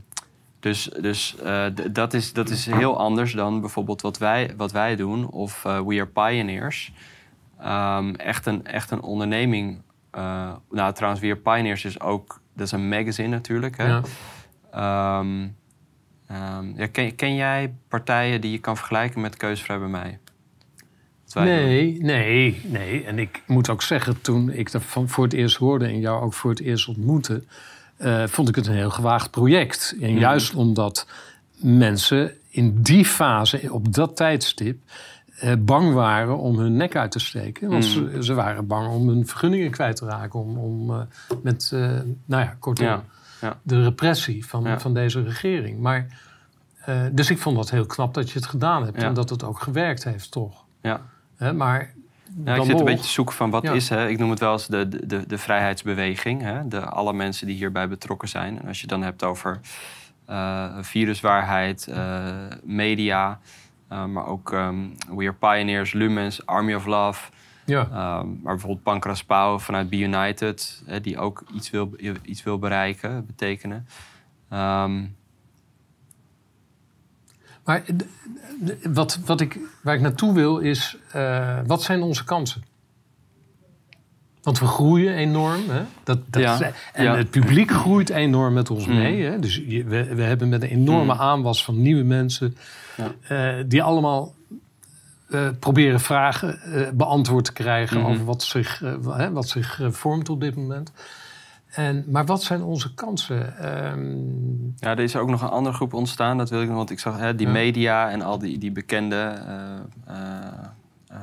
[0.60, 4.96] dus dus eh, dat, is, dat is heel anders dan bijvoorbeeld wat wij, wat wij
[4.96, 5.30] doen.
[5.30, 6.92] Of eh, We Are Pioneers.
[7.60, 9.82] Ehm, echt, een, echt een onderneming.
[10.70, 12.42] nou, trouwens, We Are Pioneers is ook...
[12.56, 13.78] Dat is een magazine natuurlijk.
[13.78, 13.86] Hè?
[13.88, 14.02] Ja.
[16.32, 20.20] Ehm, ja, ken, ken jij partijen die je kan vergelijken met Keuzevrij bij mij?
[21.34, 23.04] Nee, nee, nee.
[23.04, 26.22] En ik moet ook zeggen, toen ik dat van voor het eerst hoorde en jou
[26.24, 27.44] ook voor het eerst ontmoette,
[27.98, 29.96] eh, vond ik het een heel gewaagd project.
[30.02, 30.20] En Mhm.
[30.20, 31.08] juist omdat
[31.56, 34.80] mensen in die fase, op dat tijdstip,
[35.40, 37.70] eh, bang waren om hun nek uit te steken.
[37.70, 38.12] Want Mhm.
[38.14, 40.40] ze, ze waren bang om hun vergunningen kwijt te raken.
[40.40, 41.02] Om, om eh,
[41.44, 41.70] met,
[42.26, 43.04] nou ja, kortom, Ja,
[43.42, 43.58] ja.
[43.64, 44.80] de repressie van, Ja.
[44.80, 45.80] van deze regering.
[45.80, 46.08] Maar,
[46.86, 48.98] eh, dus ik vond dat heel knap dat je het gedaan hebt.
[49.04, 50.64] En dat het ook gewerkt heeft, toch?
[50.82, 51.02] Ja.
[51.36, 51.94] Hè, maar
[52.46, 53.72] Ja, ik zit een beetje te zoeken van wat Ja.
[53.72, 54.08] is, hè?
[54.08, 56.42] ik noem het wel eens de, de- de, vrijheidsbeweging.
[56.42, 56.68] Hè?
[56.68, 58.60] De, alle mensen die hierbij betrokken zijn.
[58.62, 59.60] En als je het dan hebt over
[60.26, 62.26] eh, viruswaarheid, eh,
[62.64, 63.40] media,
[63.88, 64.76] maar ook ehm,
[65.16, 67.32] We Are Pioneers, Lumens, Army of Love.
[67.72, 72.44] Ja, ehm, maar bijvoorbeeld Pancras Pauw vanuit Be United, hè, die ook iets wil, iets
[72.44, 73.88] wil bereiken, betekenen.
[74.50, 75.04] Ehm,
[77.64, 77.84] maar
[78.84, 82.64] wat, wat ik, waar ik naartoe wil is, eh, wat zijn onze kansen?
[84.42, 85.70] Want we groeien enorm.
[85.70, 85.82] Hè?
[86.04, 87.16] Dat, dat Ja, is- en ja.
[87.16, 88.96] het publiek groeit enorm met ons Mm.
[88.96, 89.24] mee.
[89.24, 89.40] Hè?
[89.40, 91.20] Dus je- we, we hebben met een enorme Mm.
[91.20, 92.58] aanwas van nieuwe mensen...
[92.98, 93.12] Ja.
[93.58, 94.34] eh, die allemaal
[95.32, 98.00] eh, proberen vragen eh, beantwoord te krijgen...
[98.00, 98.10] Mhm.
[98.12, 100.92] over wat zich, eh, wat zich vormt op dit moment.
[101.72, 103.58] En, maar wat zijn onze kansen?
[103.58, 104.10] Ehm,
[104.78, 106.38] Ja, er is ook nog een andere groep ontstaan.
[106.38, 107.54] Dat wil ik nog, want ik zag hè, die Ja.
[107.54, 109.42] media en al die, die bekende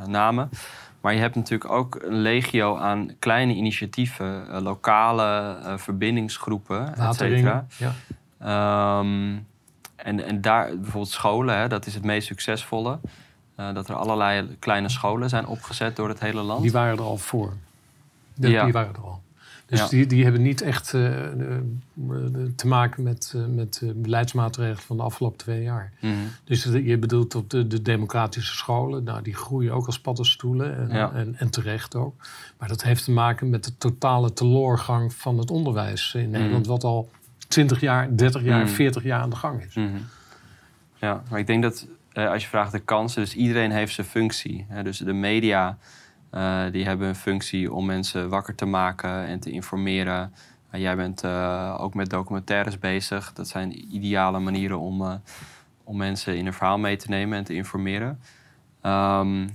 [0.06, 0.50] namen.
[1.00, 7.66] Maar je hebt natuurlijk ook een legio aan kleine initiatieven, lokale verbindingsgroepen, et cetera.
[7.76, 7.92] ja.
[8.38, 9.36] Ehm,
[9.96, 12.98] en, en daar, bijvoorbeeld scholen, hè, dat is het meest succesvolle.
[13.60, 16.62] Uh, dat er allerlei kleine scholen zijn opgezet door het hele land.
[16.62, 17.52] Die waren er al voor.
[18.34, 18.64] De, Ja.
[18.64, 19.22] Die waren er al.
[19.66, 19.88] Dus Ja.
[19.88, 21.58] die, die hebben niet echt eh, eh,
[22.56, 25.92] te maken met, eh, met eh, beleidsmaatregelen van de afgelopen twee jaar.
[26.00, 26.12] Mhm.
[26.44, 29.04] Dus je bedoelt op de, de democratische scholen.
[29.04, 30.76] Nou, die groeien ook als paddenstoelen.
[30.76, 31.12] En, Ja.
[31.12, 32.14] en, en terecht ook.
[32.58, 36.66] Maar dat heeft te maken met de totale teloorgang van het onderwijs in Nederland.
[36.66, 37.10] Wat al
[37.48, 38.72] 20 jaar, 30 jaar, Mhm.
[38.74, 39.74] 40 jaar aan de gang is.
[39.74, 39.96] Mhm.
[40.96, 41.88] Ja, maar ik denk dat eh,
[42.26, 44.66] als je vraagt de kansen, dus iedereen heeft zijn functie.
[44.68, 45.78] Hè, dus de media,
[46.30, 50.32] eh, die hebben een functie om mensen wakker te maken en te informeren.
[50.70, 53.32] Eh, jij bent eh, ook met documentaires bezig.
[53.32, 55.14] Dat zijn ideale manieren om, eh,
[55.84, 58.20] om mensen in een verhaal mee te nemen en te informeren.
[58.82, 59.48] Ehm,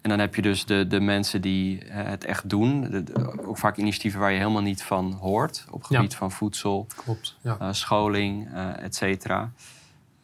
[0.00, 2.80] en dan heb je dus de, de mensen die eh, het echt doen.
[2.80, 5.66] De- de- ook vaak initiatieven waar je helemaal niet van hoort.
[5.70, 5.96] Op Ja.
[5.96, 7.36] gebied van voedsel, Klopt.
[7.40, 7.56] Ja.
[7.60, 9.50] eh, scholing, eh et cetera.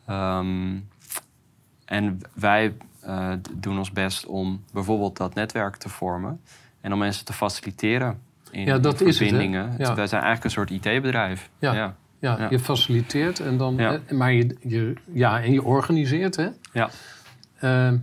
[0.06, 0.76] Ehm,
[1.90, 6.40] en wij eh, doen ons best om bijvoorbeeld dat netwerk te vormen
[6.80, 9.74] en om mensen te faciliteren in, Ja, dat in is het, verbindingen.
[9.78, 9.94] Ja.
[9.94, 11.50] Wij zijn eigenlijk een soort IT-bedrijf.
[11.58, 11.94] Ja.
[12.20, 12.46] Ja.
[12.50, 13.98] Je faciliteert en dan, Ja.
[14.06, 16.48] eh, maar je, je, ja, en je organiseert, hè?
[16.72, 16.90] Ja.
[17.58, 17.96] Ehm,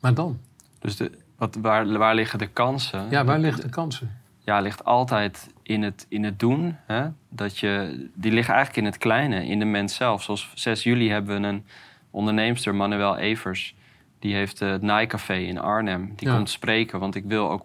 [0.00, 0.38] maar dan?
[0.78, 3.06] Dus de, wat, waar, waar liggen de kansen?
[3.10, 4.10] Ja, waar liggen de kansen?
[4.44, 6.76] ja, ligt altijd in het, in het doen.
[6.86, 7.06] Hè?
[7.28, 10.22] Dat je, die liggen eigenlijk in het kleine, in de mens zelf.
[10.22, 11.64] Zoals 6 juli hebben we een
[12.12, 13.74] onderneemster, Manuel Evers.
[14.18, 16.12] Die heeft eh, het Naaicafé in Arnhem.
[16.16, 16.34] Die Ja.
[16.34, 17.64] komt spreken, want ik wil ook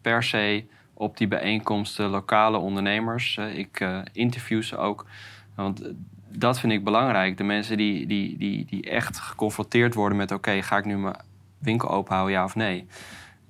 [0.00, 3.36] per se op die bijeenkomsten lokale ondernemers.
[3.36, 5.06] eh, ik eh, interview ze ook.
[5.54, 5.82] Want
[6.28, 7.36] dat vind ik belangrijk.
[7.36, 10.32] De mensen die, die, die, die echt geconfronteerd worden met...
[10.32, 11.16] oké, ga ik nu mijn
[11.58, 12.86] winkel openhouden, ja of nee?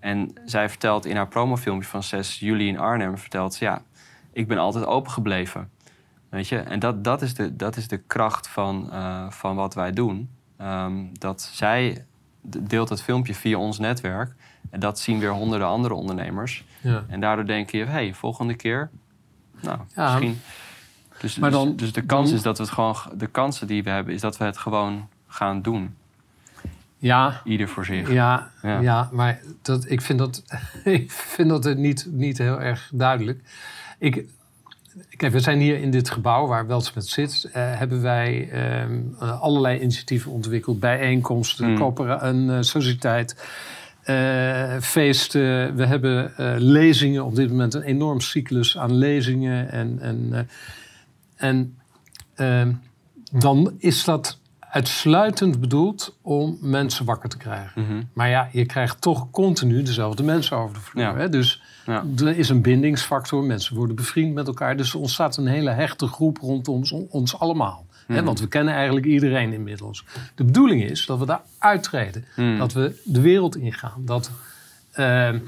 [0.01, 3.19] En zij vertelt in haar promofilmpje van 6 juli in Arnhem...
[3.19, 3.83] vertelt ze, ja,
[4.33, 5.71] ik ben altijd open gebleven.
[6.29, 6.59] Weet je?
[6.59, 8.91] En dat, dat, is, de, dat is de kracht van,
[9.29, 10.29] van wat wij doen.
[10.59, 12.05] Ehm, dat zij
[12.43, 14.33] deelt het filmpje via ons netwerk...
[14.71, 16.65] en dat zien weer honderden andere ondernemers.
[16.81, 17.05] Ja.
[17.09, 18.91] En daardoor denk je, hé, hey, volgende keer...
[19.61, 20.41] Nou, Ja, misschien...
[21.21, 22.97] Dus, maar dus- dan- dus de kans dan- is dat we het gewoon...
[23.15, 25.97] De kansen die we hebben, is dat we het gewoon gaan doen.
[26.99, 28.13] Ja, Ieder voor zich.
[28.13, 28.81] ja, Ja.
[28.81, 29.09] ja.
[29.13, 30.43] maar dat, ik vind dat,
[30.85, 33.41] ik vind dat het niet, niet heel erg duidelijk.
[33.99, 34.25] Ik,
[35.17, 39.41] kijk, we zijn hier in dit gebouw waar Weltsmet zit, eh, hebben wij ehm, eh,
[39.41, 40.81] allerlei initiatieven ontwikkeld.
[40.81, 41.97] Bijeenkomsten, Mm.
[41.99, 43.37] een eh, sociëteit,
[44.81, 45.75] feesten.
[45.77, 49.71] We hebben lezingen, op dit moment een enorm cyclus aan lezingen.
[49.71, 50.49] En, en,
[51.37, 51.77] en
[52.35, 52.73] ehm,
[53.33, 57.83] dan is dat uitsluitend bedoeld om mensen wakker te krijgen.
[57.83, 58.03] Mhm.
[58.13, 61.03] Maar ja, je krijgt toch continu dezelfde mensen over de vloer.
[61.03, 61.17] Ja.
[61.17, 61.29] Hè?
[61.29, 62.05] Dus Ja.
[62.17, 63.45] er is een bindingsfactor.
[63.45, 64.77] Mensen worden bevriend met elkaar.
[64.77, 67.87] Dus er ontstaat een hele hechte groep rondom ons, allemaal.
[68.07, 68.15] Hè?
[68.15, 68.25] Mhm.
[68.25, 70.05] Want we kennen eigenlijk iedereen inmiddels.
[70.35, 72.25] De bedoeling is dat we daar uittreden.
[72.37, 72.59] Mhm.
[72.59, 74.03] Dat we de wereld ingaan.
[74.05, 74.31] Dat,
[74.93, 75.39] ehm,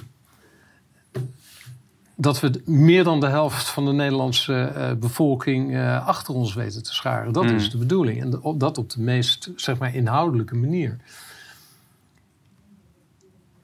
[2.17, 6.83] dat we meer dan de helft van de Nederlandse eh, bevolking eh, achter ons weten
[6.83, 7.33] te scharen.
[7.33, 8.21] Dat is de bedoeling.
[8.21, 10.97] En de- op- dat op de meest zeg maar, inhoudelijke manier.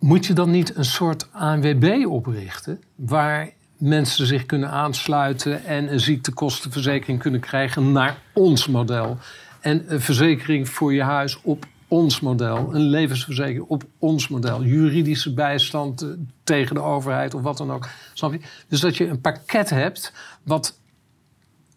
[0.06, 2.82] Moet je dan niet een soort ANWB oprichten...
[2.94, 5.64] waar mensen zich kunnen aansluiten...
[5.64, 9.18] en een ziektekostenverzekering kunnen krijgen naar ons model...
[9.60, 12.74] en een verzekering voor je huis op ons model...
[12.74, 14.64] een levensverzekering op ons model...
[14.64, 16.08] juridische bijstand eh,
[16.44, 17.88] tegen de overheid of wat dan ook.
[18.12, 18.40] Snap je?
[18.68, 20.12] Dus dat je een pakket hebt...
[20.42, 20.78] wat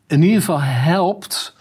[0.07, 1.55] in ieder geval helpt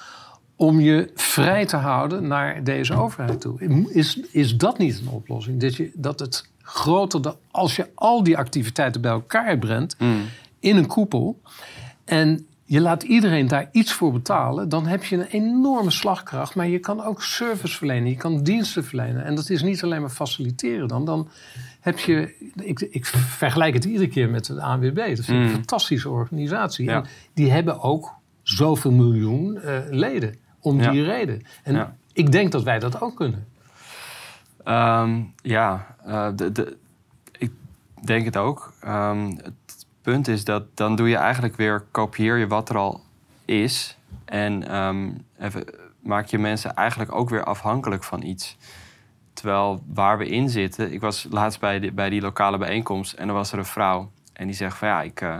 [0.56, 3.86] om je vrij te houden naar deze overheid toe.
[3.92, 5.60] Is, is dat niet een oplossing?
[5.60, 10.22] Dat, je, dat het groter, dan- als je al die activiteiten bij elkaar brengt Mm.
[10.60, 11.40] in een koepel
[12.04, 16.54] en je laat iedereen daar iets voor betalen, dan heb je een enorme slagkracht.
[16.54, 19.24] Maar je kan ook service verlenen, je kan diensten verlenen.
[19.24, 21.04] En dat is niet alleen maar faciliteren dan.
[21.04, 21.28] Dan
[21.80, 24.96] heb je, ik, ik vergelijk het iedere keer met de ANWB.
[24.96, 25.42] Dat ik Mm.
[25.42, 26.84] een fantastische organisatie.
[26.84, 26.94] Ja.
[26.96, 27.04] En
[27.34, 30.90] die hebben ook zoveel miljoen eh, leden om Ja.
[30.90, 31.42] die reden.
[31.62, 31.96] En Ja.
[32.12, 33.46] ik denk dat wij dat ook kunnen.
[34.68, 36.76] Ehm, ja, eh, de, de,
[37.38, 37.52] ik
[38.04, 38.72] denk het ook.
[38.80, 43.00] Ehm, het punt is dat dan doe je eigenlijk weer, kopieer je wat er al
[43.44, 43.96] is.
[44.24, 45.64] En ehm, even,
[46.00, 48.56] maak je mensen eigenlijk ook weer afhankelijk van iets.
[49.32, 53.28] Terwijl waar we in zitten, ik was laatst bij, die- bij die lokale bijeenkomst en
[53.28, 54.10] er was er een vrouw.
[54.32, 55.36] En die zegt van ja, ik, eh,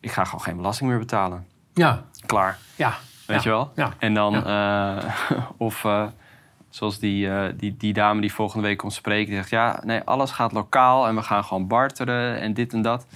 [0.00, 1.46] ik ga gewoon geen belasting meer betalen.
[1.74, 2.58] Ja, Klaar.
[2.76, 2.94] ja.
[3.26, 3.50] Weet ja.
[3.50, 3.72] je wel?
[3.74, 3.92] Ja.
[3.98, 5.04] En dan, eh,
[5.56, 5.84] of
[6.70, 10.00] zoals die, eh, die, die dame die volgende week komt spreken, die zegt: Ja, nee,
[10.00, 13.06] alles gaat lokaal en we gaan gewoon barteren en dit en dat.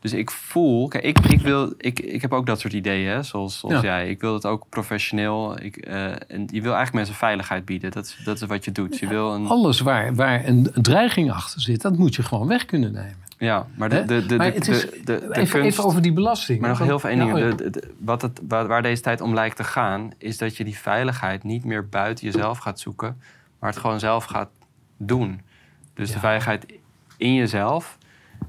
[0.00, 3.22] Dus ik voel, kijk, ik, ik, wil, ik, ik heb ook dat soort ideeën, hè,
[3.22, 3.80] zoals, zoals Ja.
[3.82, 4.10] jij.
[4.10, 5.62] Ik wil het ook professioneel.
[5.62, 7.90] Ik, eh, en je wil eigenlijk mensen veiligheid bieden.
[7.90, 8.98] Dat is, dat is wat je doet.
[8.98, 12.64] Je wil een, Alles waar, waar een, dreiging achter zit, dat moet je gewoon weg
[12.64, 13.16] kunnen nemen.
[13.38, 15.84] ja, maar de, de, de, maar de, het is, de, de, de even, kunst- even
[15.84, 16.60] over die belasting.
[16.60, 17.32] Maar nog heel veel één ding.
[17.32, 17.70] oh ja.
[17.98, 21.42] Wat het, waar, waar deze tijd om lijkt te gaan, is dat je die veiligheid
[21.44, 23.20] niet meer buiten jezelf gaat zoeken,
[23.58, 24.48] maar het gewoon zelf gaat
[24.96, 25.40] doen.
[25.94, 26.66] Dus de veiligheid
[27.16, 27.98] in jezelf.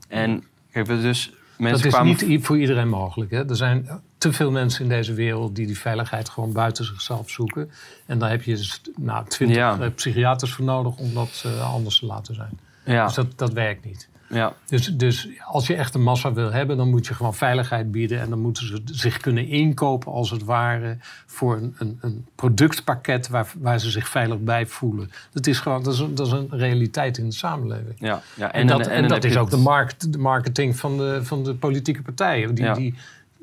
[0.07, 1.33] En kijk, we dus
[1.71, 2.17] dat is kwamen.
[2.27, 3.31] niet voor iedereen mogelijk.
[3.31, 3.49] Hè?
[3.49, 7.71] Er zijn te veel mensen in deze wereld die die veiligheid gewoon buiten zichzelf zoeken.
[8.05, 9.79] En daar heb je dus, nou, twintig Ja.
[9.79, 12.59] eh, psychiaters voor nodig om dat eh, anders te laten zijn.
[12.85, 14.09] ja, Dus dat, dat werkt niet.
[14.29, 17.91] Ja, Dus, dus als je echt een massa wil hebben, dan moet je gewoon veiligheid
[17.91, 18.19] bieden.
[18.19, 23.27] En dan moeten ze zich kunnen inkopen, als het ware, voor een, een, een productpakket
[23.27, 25.11] waar, waar ze zich veilig bij voelen.
[25.31, 27.95] Dat is gewoon dat is, een- dat is een realiteit in de samenleving.
[27.97, 28.51] ja, ja.
[28.53, 32.01] En, dat, en, dat is ook de, markt, de marketing van de, van de politieke
[32.01, 32.55] partijen.
[32.55, 32.73] Die, Ja.
[32.73, 32.95] die,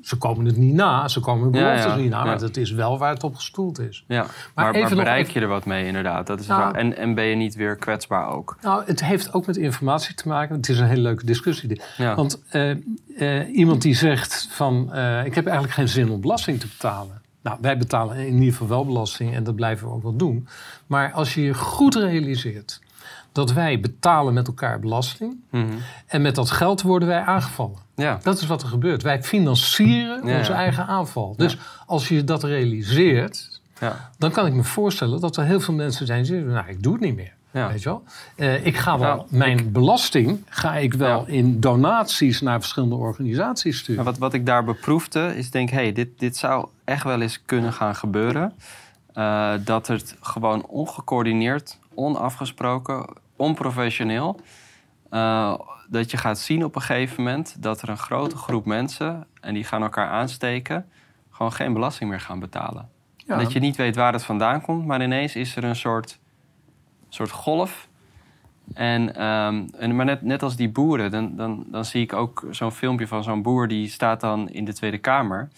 [0.06, 2.24] ze komen het niet na, ze komen hun beloftes ja, niet na, ja.
[2.24, 4.04] maar dat is wel waar het op gestoeld is.
[4.06, 6.26] Ja, maar, maar, even bereik even- je er wat mee inderdaad?
[6.26, 6.76] Dat is Nou.
[6.76, 8.56] En, en ben je niet weer kwetsbaar ook?
[8.62, 10.56] Nou, het heeft ook met informatie te maken.
[10.56, 11.80] Het is een hele leuke discussie.
[12.16, 14.92] Want eh, eh, iemand die zegt van...
[14.92, 17.22] eh, ik heb eigenlijk geen zin om belasting te betalen.
[17.42, 20.48] Nou, wij betalen in ieder geval wel belasting en dat blijven we ook wel doen.
[20.86, 22.80] Maar als je je goed realiseert
[23.36, 25.36] dat wij betalen met elkaar belasting...
[25.50, 25.64] Mhm.
[26.06, 27.78] en met dat geld worden wij aangevallen.
[27.94, 28.18] ja.
[28.22, 29.02] Dat is wat er gebeurt.
[29.02, 30.58] Wij financieren Ja, onze ja.
[30.58, 31.34] eigen aanval.
[31.36, 34.10] Dus als je dat realiseert, ja.
[34.18, 36.82] dan kan ik me voorstellen dat er heel veel mensen zijn die zeggen: Nou, ik
[36.82, 37.34] doe het niet meer.
[37.50, 38.02] Weet je wel?
[38.36, 43.78] Eh, ik ga wel Nou, mijn belasting ga ik wel in donaties naar verschillende organisaties
[43.78, 44.04] sturen.
[44.04, 47.42] Maar wat, wat ik daar beproefde, is denk, hey, dit, dit zou echt wel eens
[47.46, 48.52] kunnen gaan gebeuren.
[49.12, 54.40] Eh, dat het gewoon ongecoördineerd, onafgesproken, onprofessioneel...
[55.10, 55.54] eh,
[55.88, 59.26] dat je gaat zien op een gegeven moment dat er een grote groep mensen...
[59.40, 60.86] en die gaan elkaar aansteken,
[61.30, 62.88] gewoon geen belasting meer gaan betalen.
[63.16, 63.36] Ja.
[63.38, 66.18] Dat je niet weet waar het vandaan komt, maar ineens is er een soort,
[67.08, 67.88] soort golf.
[68.74, 72.46] En, ehm, en, maar net, net als die boeren, dan, dan, dan zie ik ook
[72.50, 75.48] zo'n filmpje van zo'n boer die staat dan in de Tweede Kamer.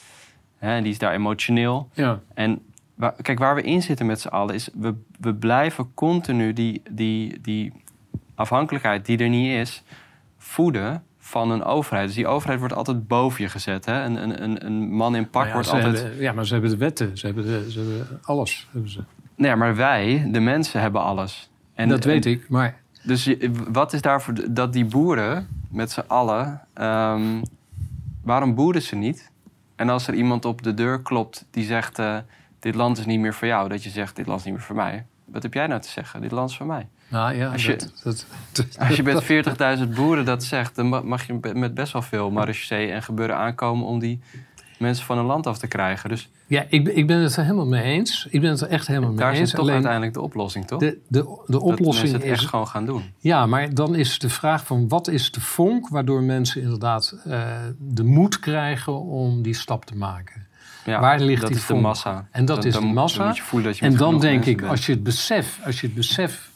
[0.59, 1.89] Hè, en die is daar emotioneel.
[1.93, 2.21] ja.
[2.35, 2.63] En
[3.23, 7.41] kijk, waar we in zitten met z'n allen is, we, we blijven continu die, die,
[7.41, 7.73] die
[8.35, 9.83] afhankelijkheid die er niet is,
[10.39, 12.07] voeden van een overheid.
[12.07, 13.85] Dus die overheid wordt altijd boven je gezet.
[13.85, 14.05] Hè?
[14.05, 16.03] Een, een, een, een man in pak Nou ja, wordt altijd...
[16.03, 18.69] hebben, ja, maar ze hebben de wetten, ze hebben, de, ze hebben alles.
[18.73, 19.01] Hebben ze.
[19.35, 21.51] Nee, maar wij, de mensen, hebben alles.
[21.75, 23.35] En dat weet ik, maar Dus
[23.71, 27.43] wat is daarvoor dat die boeren met z'n allen, ehm,
[28.23, 29.31] waarom boeren ze niet?
[29.77, 32.17] En als er iemand op de deur klopt die zegt: eh,
[32.61, 34.63] Dit land is niet meer voor jou, dat je zegt: Dit land is niet meer
[34.63, 35.07] voor mij.
[35.25, 36.21] Wat heb jij nou te zeggen?
[36.21, 36.89] Dit land is voor mij.
[37.09, 39.23] nou ja, Als je- dat, dat, Als je met
[39.89, 43.37] 40.000 boeren dat zegt, dan ma- mag je met best wel veel marechaussee en gebeuren
[43.37, 44.21] aankomen om die
[44.79, 46.09] mensen van hun land af te krijgen.
[46.09, 48.27] Dus ja, ik, ben- ik ben het er helemaal mee eens.
[48.31, 49.39] Ik ben het er echt helemaal mee daar eens.
[49.39, 50.81] zit toch Alleen uiteindelijk de oplossing, toch?
[50.81, 53.03] de, de, de dat mensen oplossing het is echt gewoon gaan doen.
[53.19, 57.53] Ja, maar dan is de vraag van wat is de vonk waardoor mensen inderdaad eh,
[57.79, 60.47] de moed krijgen om die stap te maken.
[60.89, 62.29] Ja, Waar ligt dat die is de massa.
[62.31, 63.19] En dat Dan- is moet- massa.
[63.19, 64.71] Dan moet je voelen dat je En dan denk ik, bent.
[64.71, 66.51] als je het besef, als je het besef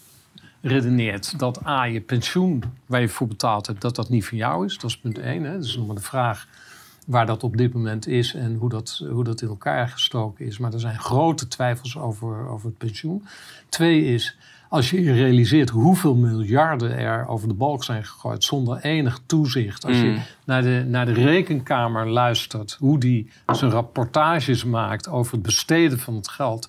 [0.61, 4.65] redeneert dat A, je pensioen waar je voor betaald hebt, dat dat niet van jou
[4.65, 4.79] is.
[4.79, 5.45] Dat is punt één.
[5.45, 5.53] Hè.
[5.53, 6.47] Dat is nog maar de vraag
[7.07, 10.59] waar dat op dit moment is en hoe dat, hoe dat in elkaar gestoken is.
[10.59, 13.27] Maar er zijn grote twijfels over, over het pensioen.
[13.69, 14.37] Twee is,
[14.73, 19.85] als je je realiseert hoeveel miljarden er over de balk zijn gegooid zonder enig toezicht.
[19.87, 20.19] Als je Mm.
[20.45, 26.15] naar de, naar de rekenkamer luistert, hoe die zijn rapportages maakt over het besteden van
[26.15, 26.69] het geld.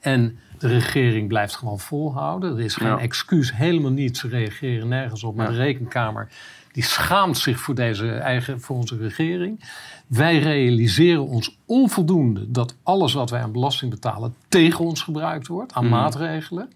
[0.00, 2.56] En de regering blijft gewoon volhouden.
[2.56, 2.98] Er is geen Ja.
[2.98, 4.16] excuus, helemaal niet.
[4.16, 5.34] Ze reageren nergens op.
[5.36, 5.52] Maar Ja.
[5.52, 6.28] de rekenkamer
[6.72, 9.60] die schaamt zich voor, deze eigen, voor onze regering.
[10.06, 15.72] Wij realiseren ons onvoldoende dat alles wat wij aan belasting betalen tegen ons gebruikt wordt,
[15.72, 15.92] aan Mhm.
[15.94, 16.70] maatregelen.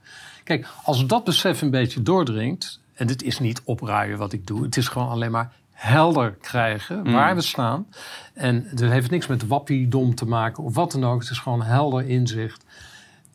[0.48, 4.62] Kijk, als dat besef een beetje doordringt, en dit is niet opruien wat ik doe,
[4.62, 7.12] het is gewoon alleen maar helder krijgen Mhm.
[7.12, 7.87] waar we staan.
[8.34, 11.20] En het heeft niks met wappiedom te maken of wat dan ook.
[11.20, 12.64] Het is gewoon helder inzicht.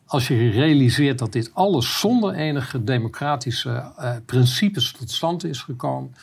[0.06, 6.14] Als je realiseert dat dit alles zonder enige democratische eh, principes tot stand is gekomen,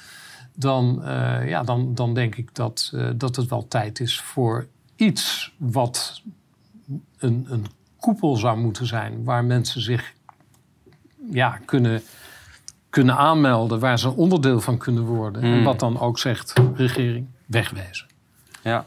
[0.55, 4.67] dan, eh, ja, dan, dan denk ik dat, eh, dat het wel tijd is voor
[4.95, 6.21] iets wat
[7.17, 7.65] een, een
[7.99, 10.13] koepel zou moeten zijn, waar mensen zich
[11.31, 12.01] ja, kunnen,
[12.89, 15.41] kunnen aanmelden, waar ze een onderdeel van kunnen worden.
[15.41, 15.63] En Hmm.
[15.63, 18.07] wat dan ook zegt, regering, wegwezen.
[18.61, 18.85] Ja.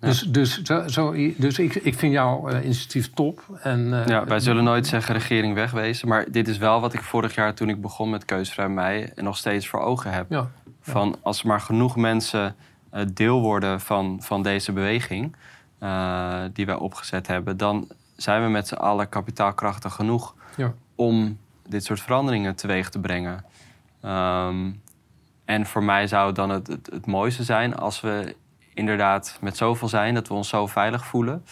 [0.00, 0.06] Ja.
[0.06, 3.42] Dus, dus, zo, zo, dus ik, ik vind jouw eh, initiatief top.
[3.62, 6.08] En, eh, ja, wij zullen nooit zeggen regering wegwezen.
[6.08, 9.10] Maar dit is wel wat ik vorig jaar toen ik begon met Keusvrij Mei...
[9.14, 10.26] en nog steeds voor ogen heb.
[10.28, 10.50] Ja,
[10.80, 12.54] Van als er maar genoeg mensen
[12.94, 15.36] uh, deel worden van, van deze beweging
[16.52, 20.72] die wij opgezet hebben, dan zijn we met z'n allen kapitaalkrachtig genoeg ja.
[21.00, 23.44] Om dit soort veranderingen teweeg te brengen.
[24.04, 24.82] Um,
[25.44, 28.36] en voor mij zou dan het, het, het, mooiste zijn als we
[28.74, 31.44] inderdaad met zoveel zijn dat we ons zo veilig voelen.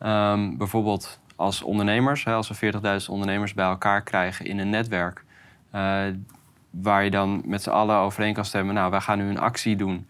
[0.00, 5.24] Um, bijvoorbeeld als ondernemers, hè, als we 40.000 ondernemers bij elkaar krijgen in een netwerk.
[5.74, 6.02] Uh,
[6.70, 8.74] waar je dan met z'n allen overeen kan stemmen.
[8.74, 10.06] Nou, wij gaan nu een actie doen.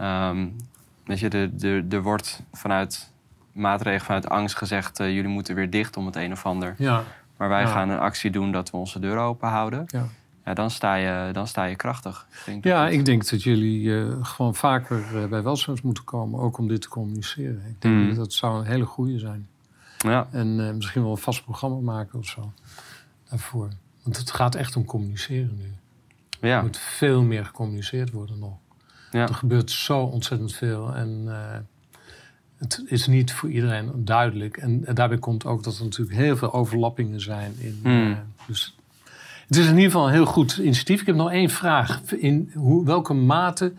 [0.00, 0.56] Um,
[1.04, 3.12] weet je, er wordt vanuit
[3.52, 5.00] maatregelen, vanuit angst gezegd...
[5.00, 6.74] Uh, jullie moeten weer dicht om het een of ander.
[6.78, 7.02] Ja.
[7.38, 7.66] Maar wij Ja.
[7.66, 9.84] gaan een actie doen dat we onze deuren open houden.
[9.86, 10.06] Ja.
[10.44, 12.26] Ja, dan, sta je, dan sta je krachtig.
[12.30, 15.82] Ik denk dat Ja, dat- ik denk dat jullie eh, gewoon vaker eh, bij Welzijns
[15.82, 17.62] moeten komen, ook om dit te communiceren.
[17.68, 18.06] Ik denk Mm.
[18.08, 19.48] dat dat zou een hele goede zijn.
[19.98, 22.52] Ja, En eh, misschien wel een vast programma maken of zo
[23.28, 23.68] daarvoor.
[24.02, 25.72] Want het gaat echt om communiceren nu.
[26.40, 28.56] Er ja, moet veel meer gecommuniceerd worden nog.
[29.10, 29.28] ja.
[29.28, 31.24] Er gebeurt zo ontzettend veel en
[32.58, 34.56] het is niet voor iedereen duidelijk.
[34.56, 37.54] En, en daarbij komt ook dat er natuurlijk heel veel overlappingen zijn.
[37.58, 38.10] In, Hmm.
[38.12, 38.76] eh, dus
[39.46, 41.00] het is in ieder geval een heel goed initiatief.
[41.00, 42.02] Ik heb nog één vraag.
[42.12, 43.72] In hoe, welke mate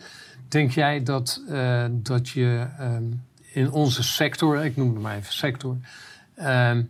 [0.48, 3.04] denk jij dat, eh, dat je ehm,
[3.54, 5.78] in onze sector, ik noem het maar even sector,
[6.36, 6.84] ehm,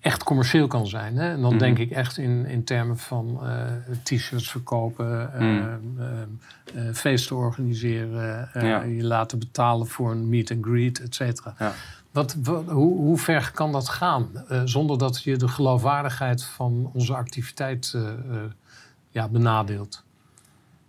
[0.00, 1.16] echt commercieel kan zijn?
[1.16, 1.30] Hè?
[1.30, 1.58] En dan Mhm.
[1.58, 3.64] denk ik echt in, in termen van eh,
[4.02, 5.68] t-shirts verkopen, eh, Mhm.
[5.98, 8.82] eh, eh, feesten organiseren, eh, Ja.
[8.82, 11.54] je laten betalen voor een meet and greet, et cetera.
[11.58, 11.72] Ja.
[12.10, 14.28] Wat, wat- hoe, hoe ver kan dat gaan
[14.64, 17.96] zonder dat je de geloofwaardigheid van onze activiteit
[19.10, 20.04] ja, benadeelt?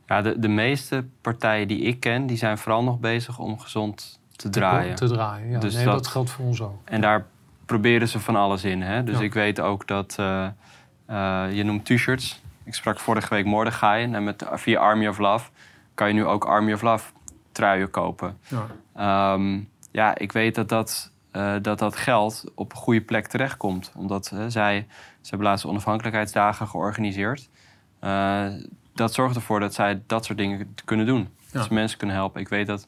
[0.08, 4.20] ja de, de meeste partijen die ik ken, die zijn vooral nog bezig om gezond
[4.36, 4.96] te Te- draaien.
[4.96, 5.60] Te draaien, ja.
[5.60, 6.08] Dus nee, dat- dat...
[6.08, 6.82] geldt voor ons ook.
[6.84, 7.26] En daar
[7.72, 8.82] proberen ze van alles in.
[8.82, 9.04] Hè?
[9.04, 9.24] Dus Ja.
[9.24, 10.46] ik weet ook dat eh,
[11.06, 12.42] eh, je noemt t-shirts.
[12.64, 15.50] Ik sprak vorige week Mordechai en met, via Army of Love
[15.94, 17.12] kan je nu ook Army of Love
[17.52, 18.38] truien kopen.
[18.48, 18.66] Ja.
[18.96, 19.60] Ehm,
[19.92, 23.92] ja, ik weet dat dat, eh, dat dat geld op een goede plek terechtkomt.
[23.96, 24.88] Omdat zij,
[25.22, 27.50] ze hebben laatst onafhankelijkheidsdagen georganiseerd.
[28.94, 31.20] Dat zorgt ervoor dat zij dat soort dingen kunnen doen.
[31.40, 31.48] Ja.
[31.52, 32.42] Dat ze mensen kunnen helpen.
[32.42, 32.88] Ik weet dat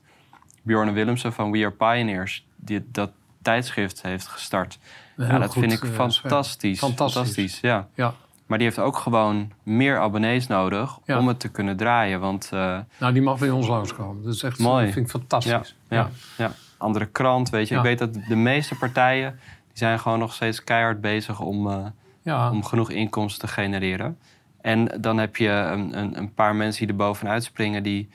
[0.62, 2.46] Bjorn Willemsen van We Are Pioneers...
[2.56, 3.12] Die, dat
[3.43, 4.79] tijdschrift heeft gestart.
[5.17, 6.79] Ja, dat goed, vind ik eh, fantastisch.
[6.79, 7.60] Fantastisch.
[7.60, 7.88] ja.
[7.95, 8.13] Ja.
[8.45, 11.17] Maar die heeft ook gewoon meer abonnees nodig Ja.
[11.19, 12.19] om het te kunnen draaien.
[12.19, 14.23] Want eh, Nou, die mag bij ons langskomen.
[14.23, 14.84] Dat is echt Mooi.
[14.86, 15.75] Dat vind ik fantastisch.
[15.89, 16.51] ja, ja, ja.
[16.77, 17.75] andere krant, weet je.
[17.75, 19.39] Ik weet dat de meeste partijen...
[19.67, 21.86] die zijn gewoon nog steeds keihard bezig om, eh,
[22.21, 22.51] Ja.
[22.51, 24.17] om genoeg inkomsten te genereren.
[24.62, 27.84] En dan heb je een, een, een paar mensen die er bovenuit springen...
[27.84, 28.10] die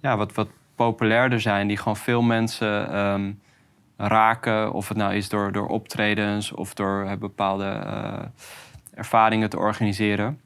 [0.00, 1.68] ja, wat, wat populairder zijn.
[1.68, 3.32] Die gewoon veel mensen ehm,
[4.08, 4.72] raken.
[4.72, 8.24] Of het nou is door, door optredens of door eh, bepaalde eh,
[8.94, 10.40] ervaringen te organiseren.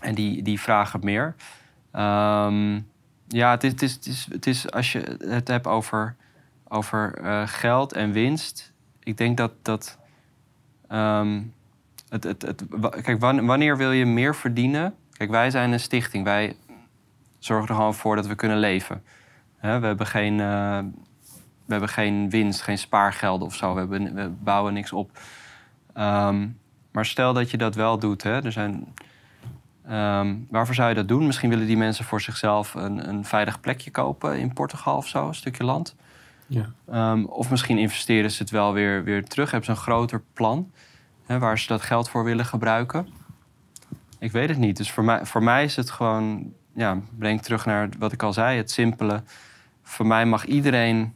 [0.00, 1.34] En die, die vragen meer.
[1.92, 2.80] Ehm,
[3.28, 6.16] ja, het is, het, is, het, is, als je het hebt over,
[6.68, 8.72] over eh, geld en winst.
[9.02, 9.98] Ik denk dat dat.
[10.88, 11.42] ehm,
[12.08, 12.64] het, het, het,
[13.02, 14.94] kijk, wan- wanneer wil je meer verdienen?
[15.12, 16.24] Kijk, wij zijn een stichting.
[16.24, 16.56] Wij
[17.38, 19.02] zorgen er gewoon voor dat we kunnen leven.
[19.60, 20.40] We, hebben geen,
[21.64, 23.72] we hebben geen winst, geen spaargelden of zo.
[23.72, 25.18] We, hebben, we bouwen niks op.
[25.92, 26.48] Ehm,
[26.90, 28.22] maar stel dat je dat wel doet.
[28.22, 28.94] Hè, er zijn,
[29.86, 31.26] ehm, waarvoor zou je dat doen?
[31.26, 35.28] Misschien willen die mensen voor zichzelf een, een veilig plekje kopen in Portugal of zo,
[35.28, 35.96] een stukje land.
[36.46, 36.70] Ja.
[36.90, 39.50] Ehm, of misschien investeren ze het wel weer, weer terug.
[39.50, 40.70] Hebben ze een groter plan
[41.26, 43.08] hè, waar ze dat geld voor willen gebruiken?
[44.18, 44.76] Ik weet het niet.
[44.76, 48.32] Dus voor mij, voor mij is het gewoon, ja, breng terug naar wat ik al
[48.32, 49.22] zei, het simpele.
[49.82, 51.14] Voor mij mag iedereen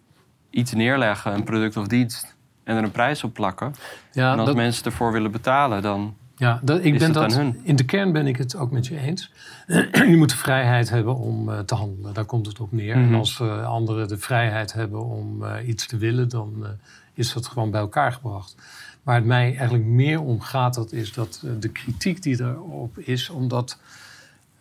[0.59, 3.75] iets neerleggen, een product of dienst, en er een prijs op plakken.
[4.12, 6.16] Ja, en als dat, mensen ervoor willen betalen, dan.
[6.37, 7.61] ja dat, ik is ben dat, hun.
[7.62, 9.33] in de kern ben ik het ook met je eens.
[10.11, 12.14] je moet de vrijheid hebben om eh, te handelen.
[12.14, 12.97] Daar komt het op neer.
[12.97, 13.09] Mhm.
[13.09, 16.66] En als eh, anderen de vrijheid hebben om eh, iets te willen, dan
[17.14, 18.57] is dat gewoon bij elkaar gebracht.
[19.03, 23.29] Waar het mij eigenlijk meer om gaat, dat is dat de kritiek die erop is,
[23.29, 23.79] omdat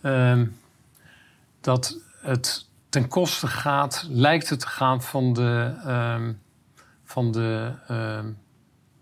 [0.01, 0.45] ehm,
[1.61, 2.67] dat het
[3.01, 6.31] ten koste gaat, lijkt het te gaan van de, ehm,
[7.03, 8.25] van de, ehm,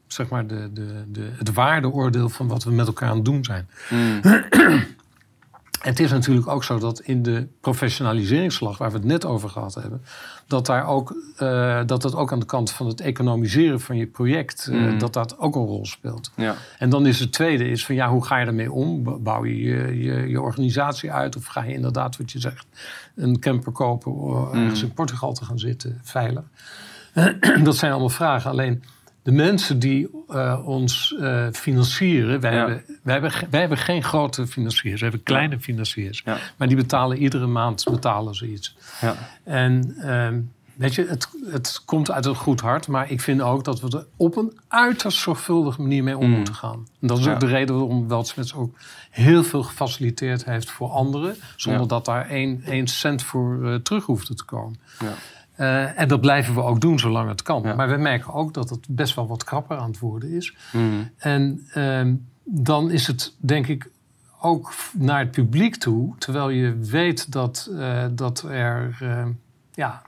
[0.08, 3.44] zeg maar de, de, de, het waardeoordeel van wat we met elkaar aan het doen
[3.44, 3.70] zijn.
[3.90, 4.22] Mm,
[5.86, 9.74] Het is natuurlijk ook zo dat in de professionaliseringsslag, waar we het net over gehad
[9.74, 10.02] hebben,
[10.48, 14.06] dat, daar ook, eh, dat dat ook aan de kant van het economiseren van je
[14.08, 15.00] project, eh, Mm.
[15.00, 16.32] dat dat ook een rol speelt.
[16.36, 16.56] ja.
[16.80, 19.24] En dan is het tweede, is van ja, hoe ga je ermee om?
[19.24, 22.66] Bouw je je, je je organisatie uit of ga je inderdaad, wat je zegt,
[23.16, 24.88] een camper kopen om ergens Mm.
[24.88, 26.44] in Portugal te gaan zitten, veilig?
[27.64, 28.52] dat zijn allemaal vragen.
[28.52, 28.84] Alleen
[29.26, 32.58] de mensen die uh, ons uh, financieren, wij, Ja.
[32.58, 36.22] hebben, wij, hebben, wij hebben geen grote financiers, we hebben kleine financiers.
[36.26, 36.38] Ja.
[36.58, 38.76] Maar die betalen iedere maand betalen ze iets.
[39.02, 39.16] Ja.
[39.44, 40.40] En ehm,
[40.76, 43.98] weet je, het, het komt uit een goed hart, maar ik vind ook dat we
[43.98, 46.36] er op een uiterst zorgvuldige manier mee om Mm.
[46.36, 46.88] moeten gaan.
[47.02, 48.76] En dat is ook de reden waarom Weltsmets ook
[49.10, 54.06] heel veel gefaciliteerd heeft voor anderen, zonder dat daar één, één cent voor eh, terug
[54.06, 54.80] hoefde te komen.
[55.00, 55.14] Ja.
[55.56, 57.62] Eh, en dat blijven we ook doen zolang het kan.
[57.64, 57.76] Ja.
[57.76, 60.56] Maar we merken ook dat het best wel wat krapper aan het worden is.
[60.72, 60.84] Mhm.
[61.18, 63.90] En ehm, dan is het denk ik
[64.46, 69.28] ook naar het publiek toe, terwijl je weet dat, eh, dat er eh,
[69.74, 70.02] ja,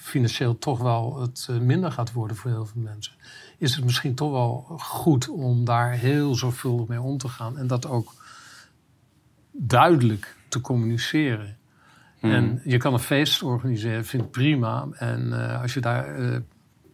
[0.00, 3.12] financieel toch wel het eh, minder gaat worden voor heel veel mensen,
[3.58, 7.66] is het misschien toch wel goed om daar heel zorgvuldig mee om te gaan en
[7.66, 8.14] dat ook
[9.50, 11.56] duidelijk te communiceren.
[12.24, 12.34] Mhm.
[12.34, 14.86] En je kan een feest organiseren, vind ik prima.
[14.92, 16.36] En eh, als je daar eh,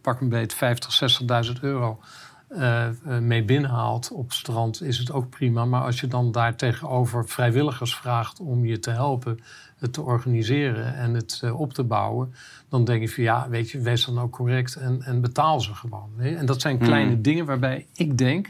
[0.01, 1.21] pak een beet 50,
[1.55, 1.99] 60.000 euro
[2.47, 2.87] eh,
[3.21, 5.65] mee binnenhaalt op strand, is het ook prima.
[5.65, 9.39] Maar als je dan daar tegenover vrijwilligers vraagt om je te helpen
[9.77, 12.33] het te organiseren en het op te bouwen,
[12.69, 15.73] dan denk ik van ja, weet je, wees dan ook correct en, en betaal ze
[15.73, 16.09] gewoon.
[16.19, 17.21] En dat zijn kleine Mhm.
[17.21, 18.49] dingen waarbij ik denk,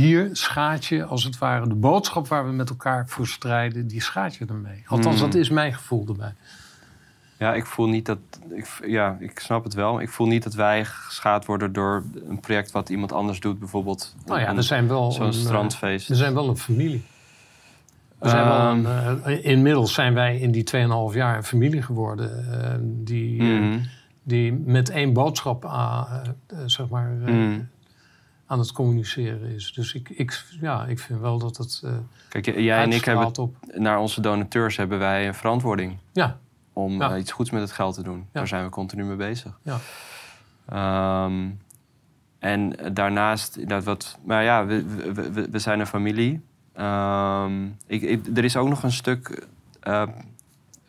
[0.00, 4.02] hier schaat je als het ware de boodschap waar we met elkaar voor strijden, die
[4.02, 4.82] schaat je ermee.
[4.86, 6.32] Althans, dat is mijn gevoel erbij.
[7.38, 8.18] Ja, ik voel niet dat.
[8.50, 10.00] Ik, ja, ik snap het wel.
[10.00, 14.14] Ik voel niet dat wij geschaad worden door een project wat iemand anders doet, bijvoorbeeld.
[14.26, 16.08] Nou ja, een- er zijn wel zo'n eh, strandfeest.
[16.08, 17.04] We zijn wel een familie.
[18.18, 21.82] We zijn wel Ehm, een, eh, inmiddels zijn wij in die 2,5 jaar een familie
[21.82, 22.62] geworden.
[22.62, 23.78] eh, die, mhm.
[24.22, 26.02] die met één boodschap eh,
[26.66, 27.60] zeg maar, Mhm.
[28.46, 29.72] Aan het communiceren is.
[29.72, 31.80] Dus ik, ik, ja, ik vind wel dat het.
[31.84, 31.92] eh
[32.28, 33.56] Kijk, jij en ik hebben op.
[33.74, 36.38] naar onze donateurs hebben wij een verantwoording Ja,
[36.72, 37.12] om Ja.
[37.12, 38.26] eh, iets goeds met het geld te doen.
[38.32, 39.58] Daar zijn we continu mee bezig.
[39.62, 39.78] Ja.
[40.68, 41.48] Ehm,
[42.38, 46.40] en daarnaast, inderdaad wat, maar ja, we, we, we, we zijn een familie.
[46.72, 49.46] Ehm, ik, ik- er is ook nog een stuk,
[49.80, 50.02] eh,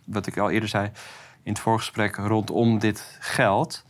[0.06, 0.92] wat ik al eerder zei
[1.44, 3.86] in het voorgesprek, rondom dit geld.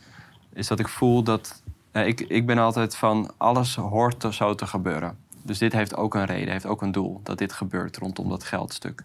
[0.54, 1.64] Is dat ik voel dat,
[2.04, 5.18] ik, ik ben altijd van alles hoort te- zo te gebeuren.
[5.42, 8.44] Dus dit heeft ook een reden, heeft ook een doel dat dit gebeurt rondom dat
[8.44, 9.04] geldstuk.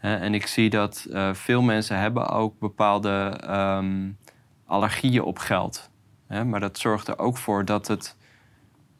[0.00, 4.10] En ik zie dat eh, veel mensen hebben ook bepaalde ehm,
[4.66, 5.90] allergieën op geld.
[6.46, 8.16] Maar dat zorgt er ook voor dat het,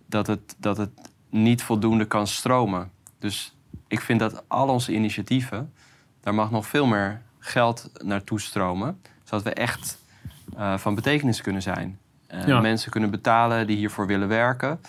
[0.06, 0.90] dat, het, dat het
[1.30, 2.90] niet voldoende kan stromen.
[3.18, 3.56] Dus
[3.88, 5.72] ik vind dat al onze initiatieven,
[6.20, 9.00] daar mag nog veel meer geld naartoe stromen.
[9.24, 9.98] Zodat we echt
[10.56, 11.98] eh, van betekenis kunnen zijn.
[12.40, 12.60] Eh, Ja.
[12.60, 14.80] Mensen kunnen betalen die hiervoor willen werken.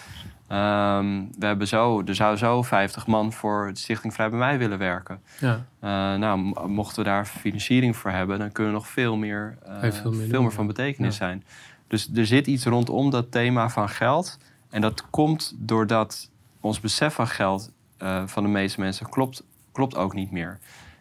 [0.47, 4.57] Ehm, we hebben zo, er zou zo 50 man voor de Stichting Vrij bij Mij
[4.57, 5.21] willen werken.
[5.39, 5.65] ja.
[5.79, 5.89] Eh,
[6.19, 6.37] nou,
[6.69, 9.91] mochten we daar financiering voor hebben, dan kunnen we nog veel meer, eh, veel meer
[9.93, 11.25] veel doen, meer van betekenis Ja.
[11.25, 11.43] zijn.
[11.87, 14.37] Dus er zit iets rondom dat thema van geld.
[14.69, 16.29] En dat komt doordat
[16.59, 17.71] ons besef van geld
[18.25, 20.59] van de meeste mensen klopt, klopt ook niet meer.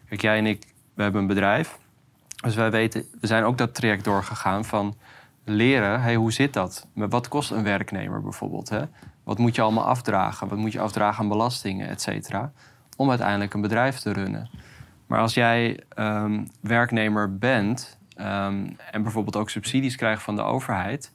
[0.09, 1.77] Kijk, jij en ik, we hebben een bedrijf.
[2.43, 4.95] Dus wij weten, we zijn ook dat traject doorgegaan van
[5.45, 6.87] leren, hey, hoe zit dat?
[6.93, 8.69] Wat kost een werknemer bijvoorbeeld?
[8.69, 8.81] Hè?
[9.23, 10.47] Wat moet je allemaal afdragen?
[10.47, 12.51] Wat moet je afdragen aan belastingen, et cetera?
[12.97, 14.49] Om uiteindelijk een bedrijf te runnen.
[15.07, 21.11] Maar als jij ehm, werknemer bent ehm, en bijvoorbeeld ook subsidies krijgt van de overheid,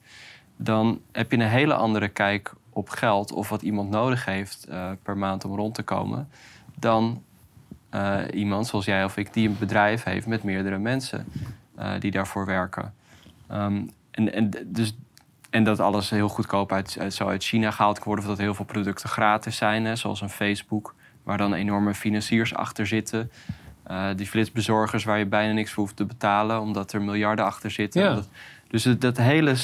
[0.57, 4.91] dan heb je een hele andere kijk op geld of wat iemand nodig heeft eh,
[5.03, 6.29] per maand om rond te komen,
[6.75, 7.23] dan
[7.89, 11.25] eh, iemand zoals jij of ik die een bedrijf heeft met meerdere mensen
[11.75, 12.93] eh, die daarvoor werken.
[13.47, 14.95] Ehm, en, en, dus,
[15.49, 18.39] en dat alles heel goedkoop uit, uit, zo uit China gehaald kan worden, of dat
[18.39, 23.31] heel veel producten gratis zijn, hè, zoals een Facebook, waar dan enorme financiers achter zitten.
[23.83, 27.71] Eh, die flitsbezorgers waar je bijna niks voor hoeft te betalen, omdat er miljarden achter
[27.71, 28.01] zitten.
[28.01, 28.19] Ja.
[28.67, 29.55] Dus het, dat hele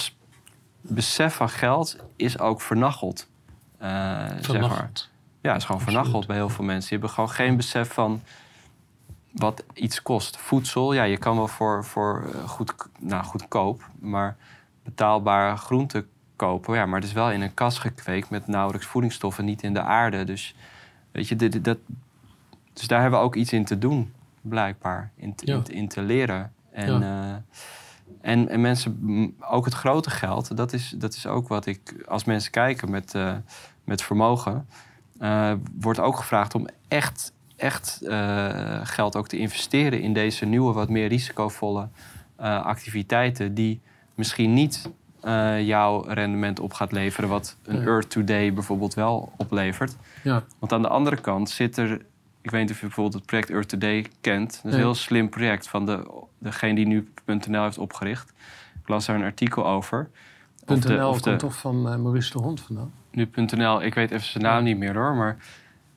[0.81, 3.27] besef van geld is ook vernacheld.
[3.77, 4.89] eh, zeg maar.
[5.41, 6.89] Ja, het is gewoon vernacheld bij heel veel mensen.
[6.89, 8.21] Die hebben gewoon geen besef van
[9.38, 10.38] wat iets kost.
[10.38, 14.38] Voedsel, ja, je kan wel voor, voor eh, goed, nou, goedkoop, maar
[14.83, 16.75] betaalbare groenten kopen.
[16.75, 19.81] Ja, maar het is wel in een kas gekweekt met nauwelijks voedingsstoffen, niet in de
[19.81, 20.23] aarde.
[20.23, 20.55] Dus,
[21.11, 21.77] weet je, dit, dat,
[22.73, 25.11] dus daar hebben we ook iets in te doen, blijkbaar.
[25.15, 25.55] In, te- Ja.
[25.55, 26.53] in, te- in te leren.
[26.71, 27.35] En, eh,
[28.21, 32.23] en, en mensen, ook het grote geld, dat is, dat is ook wat ik, als
[32.23, 33.35] mensen kijken met, eh,
[33.83, 34.67] met vermogen,
[35.79, 40.89] wordt ook gevraagd om echt, echt eh, geld ook te investeren in deze nieuwe, wat
[40.89, 41.88] meer risicovolle
[42.36, 43.82] eh, activiteiten, die
[44.16, 44.89] misschien niet
[45.22, 47.82] eh, jouw rendement op gaat leveren, wat een.
[47.88, 49.95] Earth Today bijvoorbeeld wel oplevert.
[50.24, 50.43] Ja.
[50.60, 51.91] Want aan de andere kant zit er,
[52.41, 54.49] ik weet niet of je bijvoorbeeld het project Earth Today kent.
[54.55, 57.12] Dat is een heel slim project van de, degene die nu
[57.47, 58.34] .nl heeft opgericht.
[58.82, 60.10] Ik las daar een artikel over.
[60.68, 62.91] Of de- .nl of de- komt toch van Maurice de Hond vandaan?
[63.12, 65.16] Nu.nl, ik weet even zijn naam niet meer hoor.
[65.16, 65.38] Maar,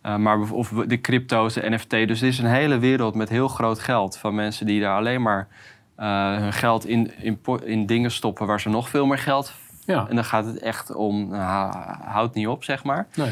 [0.03, 1.91] eh, maar of de crypto's, de NFT.
[1.91, 4.19] Dus er is een hele wereld met heel groot geld.
[4.19, 5.49] Van mensen die daar alleen maar
[5.97, 9.53] eh, hun geld in, in, in dingen stoppen waar ze nog veel meer geld.
[9.85, 11.75] Ja, En dan gaat het echt om, nou,
[12.05, 13.07] houdt niet op zeg maar.
[13.15, 13.31] nee.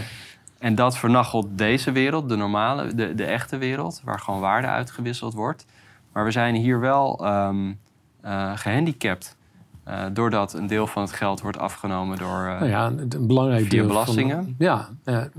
[0.59, 5.35] En dat vernachelt deze wereld, de normale, de, de echte wereld, waar gewoon waarde uitgewisseld
[5.35, 5.67] wordt.
[6.13, 7.73] Maar we zijn hier wel ehm,
[8.21, 9.37] eh, gehandicapt.
[9.89, 12.43] Eh, doordat een deel van het geld wordt afgenomen door.
[12.59, 14.37] Nou ja, een belangrijk Via deel belastingen?
[14.45, 14.89] Van, ja,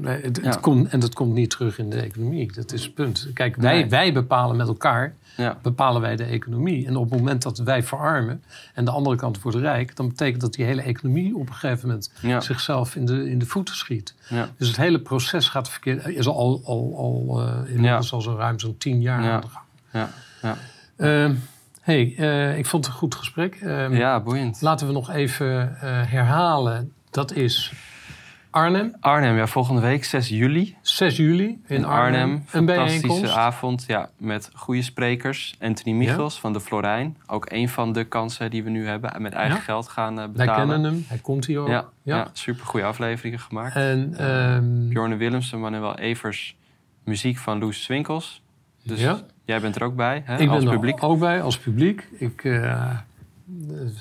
[0.02, 2.52] het, het komt, en dat komt niet terug in de economie.
[2.54, 3.28] Dat is het punt.
[3.34, 3.90] Kijk, wij, Nee.
[3.90, 6.88] wij bepalen met elkaar ja, bepalen wij de economie.
[6.88, 8.44] En op het moment dat wij verarmen
[8.74, 9.96] en de andere kant wordt rijk...
[9.96, 13.40] dan betekent dat die hele economie op een gegeven moment ja, zichzelf in de, in
[13.40, 14.16] de voeten schiet.
[14.30, 14.50] ja.
[14.58, 16.08] Dus het hele proces gaat verkeerd.
[16.08, 19.32] Is al, al, al eh, inmiddels al zo ruim zo'n tien jaar Ja.
[19.32, 19.66] aan de gang.
[19.92, 20.10] Ja,
[20.42, 20.56] ja.
[20.98, 21.34] Ehm,
[21.82, 23.56] hey, eh, ik vond het een goed gesprek.
[23.56, 24.62] Ehm, ja, boeiend.
[24.62, 26.92] Laten we nog even eh, herhalen.
[27.12, 27.74] Dat is
[28.52, 32.32] Arnhem, Arnhem, ja, volgende week 6 juli 6 juli in, Arnhem.
[32.32, 35.56] Een Fantastische avond, ja, met goede sprekers.
[35.60, 37.18] Anthony Michels van de Florijn.
[37.28, 39.22] Ook een van de kansen die we nu hebben.
[39.22, 39.62] Met eigen Ja.
[39.62, 40.68] geld gaan eh, Wij betalen.
[40.70, 41.68] kennen hem, hij komt hier ook.
[41.68, 42.16] Ja, Ja.
[42.18, 42.28] ja.
[42.34, 43.76] super goede afleveringen gemaakt.
[43.76, 44.10] En
[44.90, 46.56] Bjorn Willemsen, Manuel Evers,
[47.04, 48.42] muziek van Loes Swinkels.
[48.84, 49.20] Dus Ja.
[49.50, 50.98] Jij bent er ook bij, hè, ik als ben publiek.
[50.98, 52.08] er ook bij als publiek.
[52.18, 52.90] Ik eh,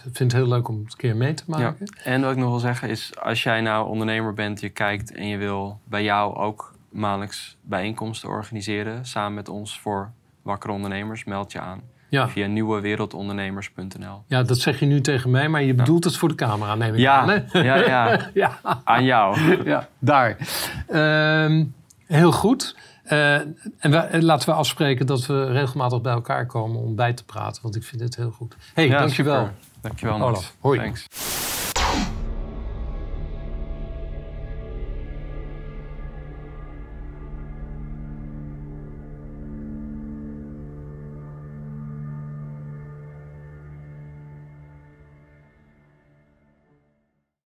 [0.03, 1.59] vind het heel leuk om het een keer mee te Ja.
[1.59, 1.87] maken.
[2.05, 5.27] En wat ik nog wil zeggen is, als jij nou ondernemer bent, je kijkt en
[5.29, 10.11] je wil bij jou ook maandelijks bijeenkomsten organiseren, samen met ons voor
[10.43, 12.29] wakkere ondernemers, meld je aan Ja.
[12.29, 14.23] via nieuwewereldondernemers.nl.
[14.27, 16.95] ja, dat zeg je nu tegen mij, maar je bedoelt het voor de camera, neem
[16.95, 17.29] ik aan.
[17.29, 17.61] Ja, Hè?
[17.61, 18.59] ja, ja, ja.
[18.85, 19.39] aan jou.
[19.65, 20.37] ja, daar.
[20.89, 21.65] Ehm,
[22.07, 22.77] heel goed.
[23.09, 23.35] Eh,
[23.79, 27.77] en laten we afspreken dat we regelmatig bij elkaar komen om bij te praten, want
[27.77, 28.57] ik vind dit heel goed.
[28.75, 29.41] hey, Ja, dankjewel.
[29.41, 29.55] super.
[29.81, 30.55] Dankjewel, Olaf.
[30.61, 30.79] Hoi.
[30.79, 31.07] Thanks.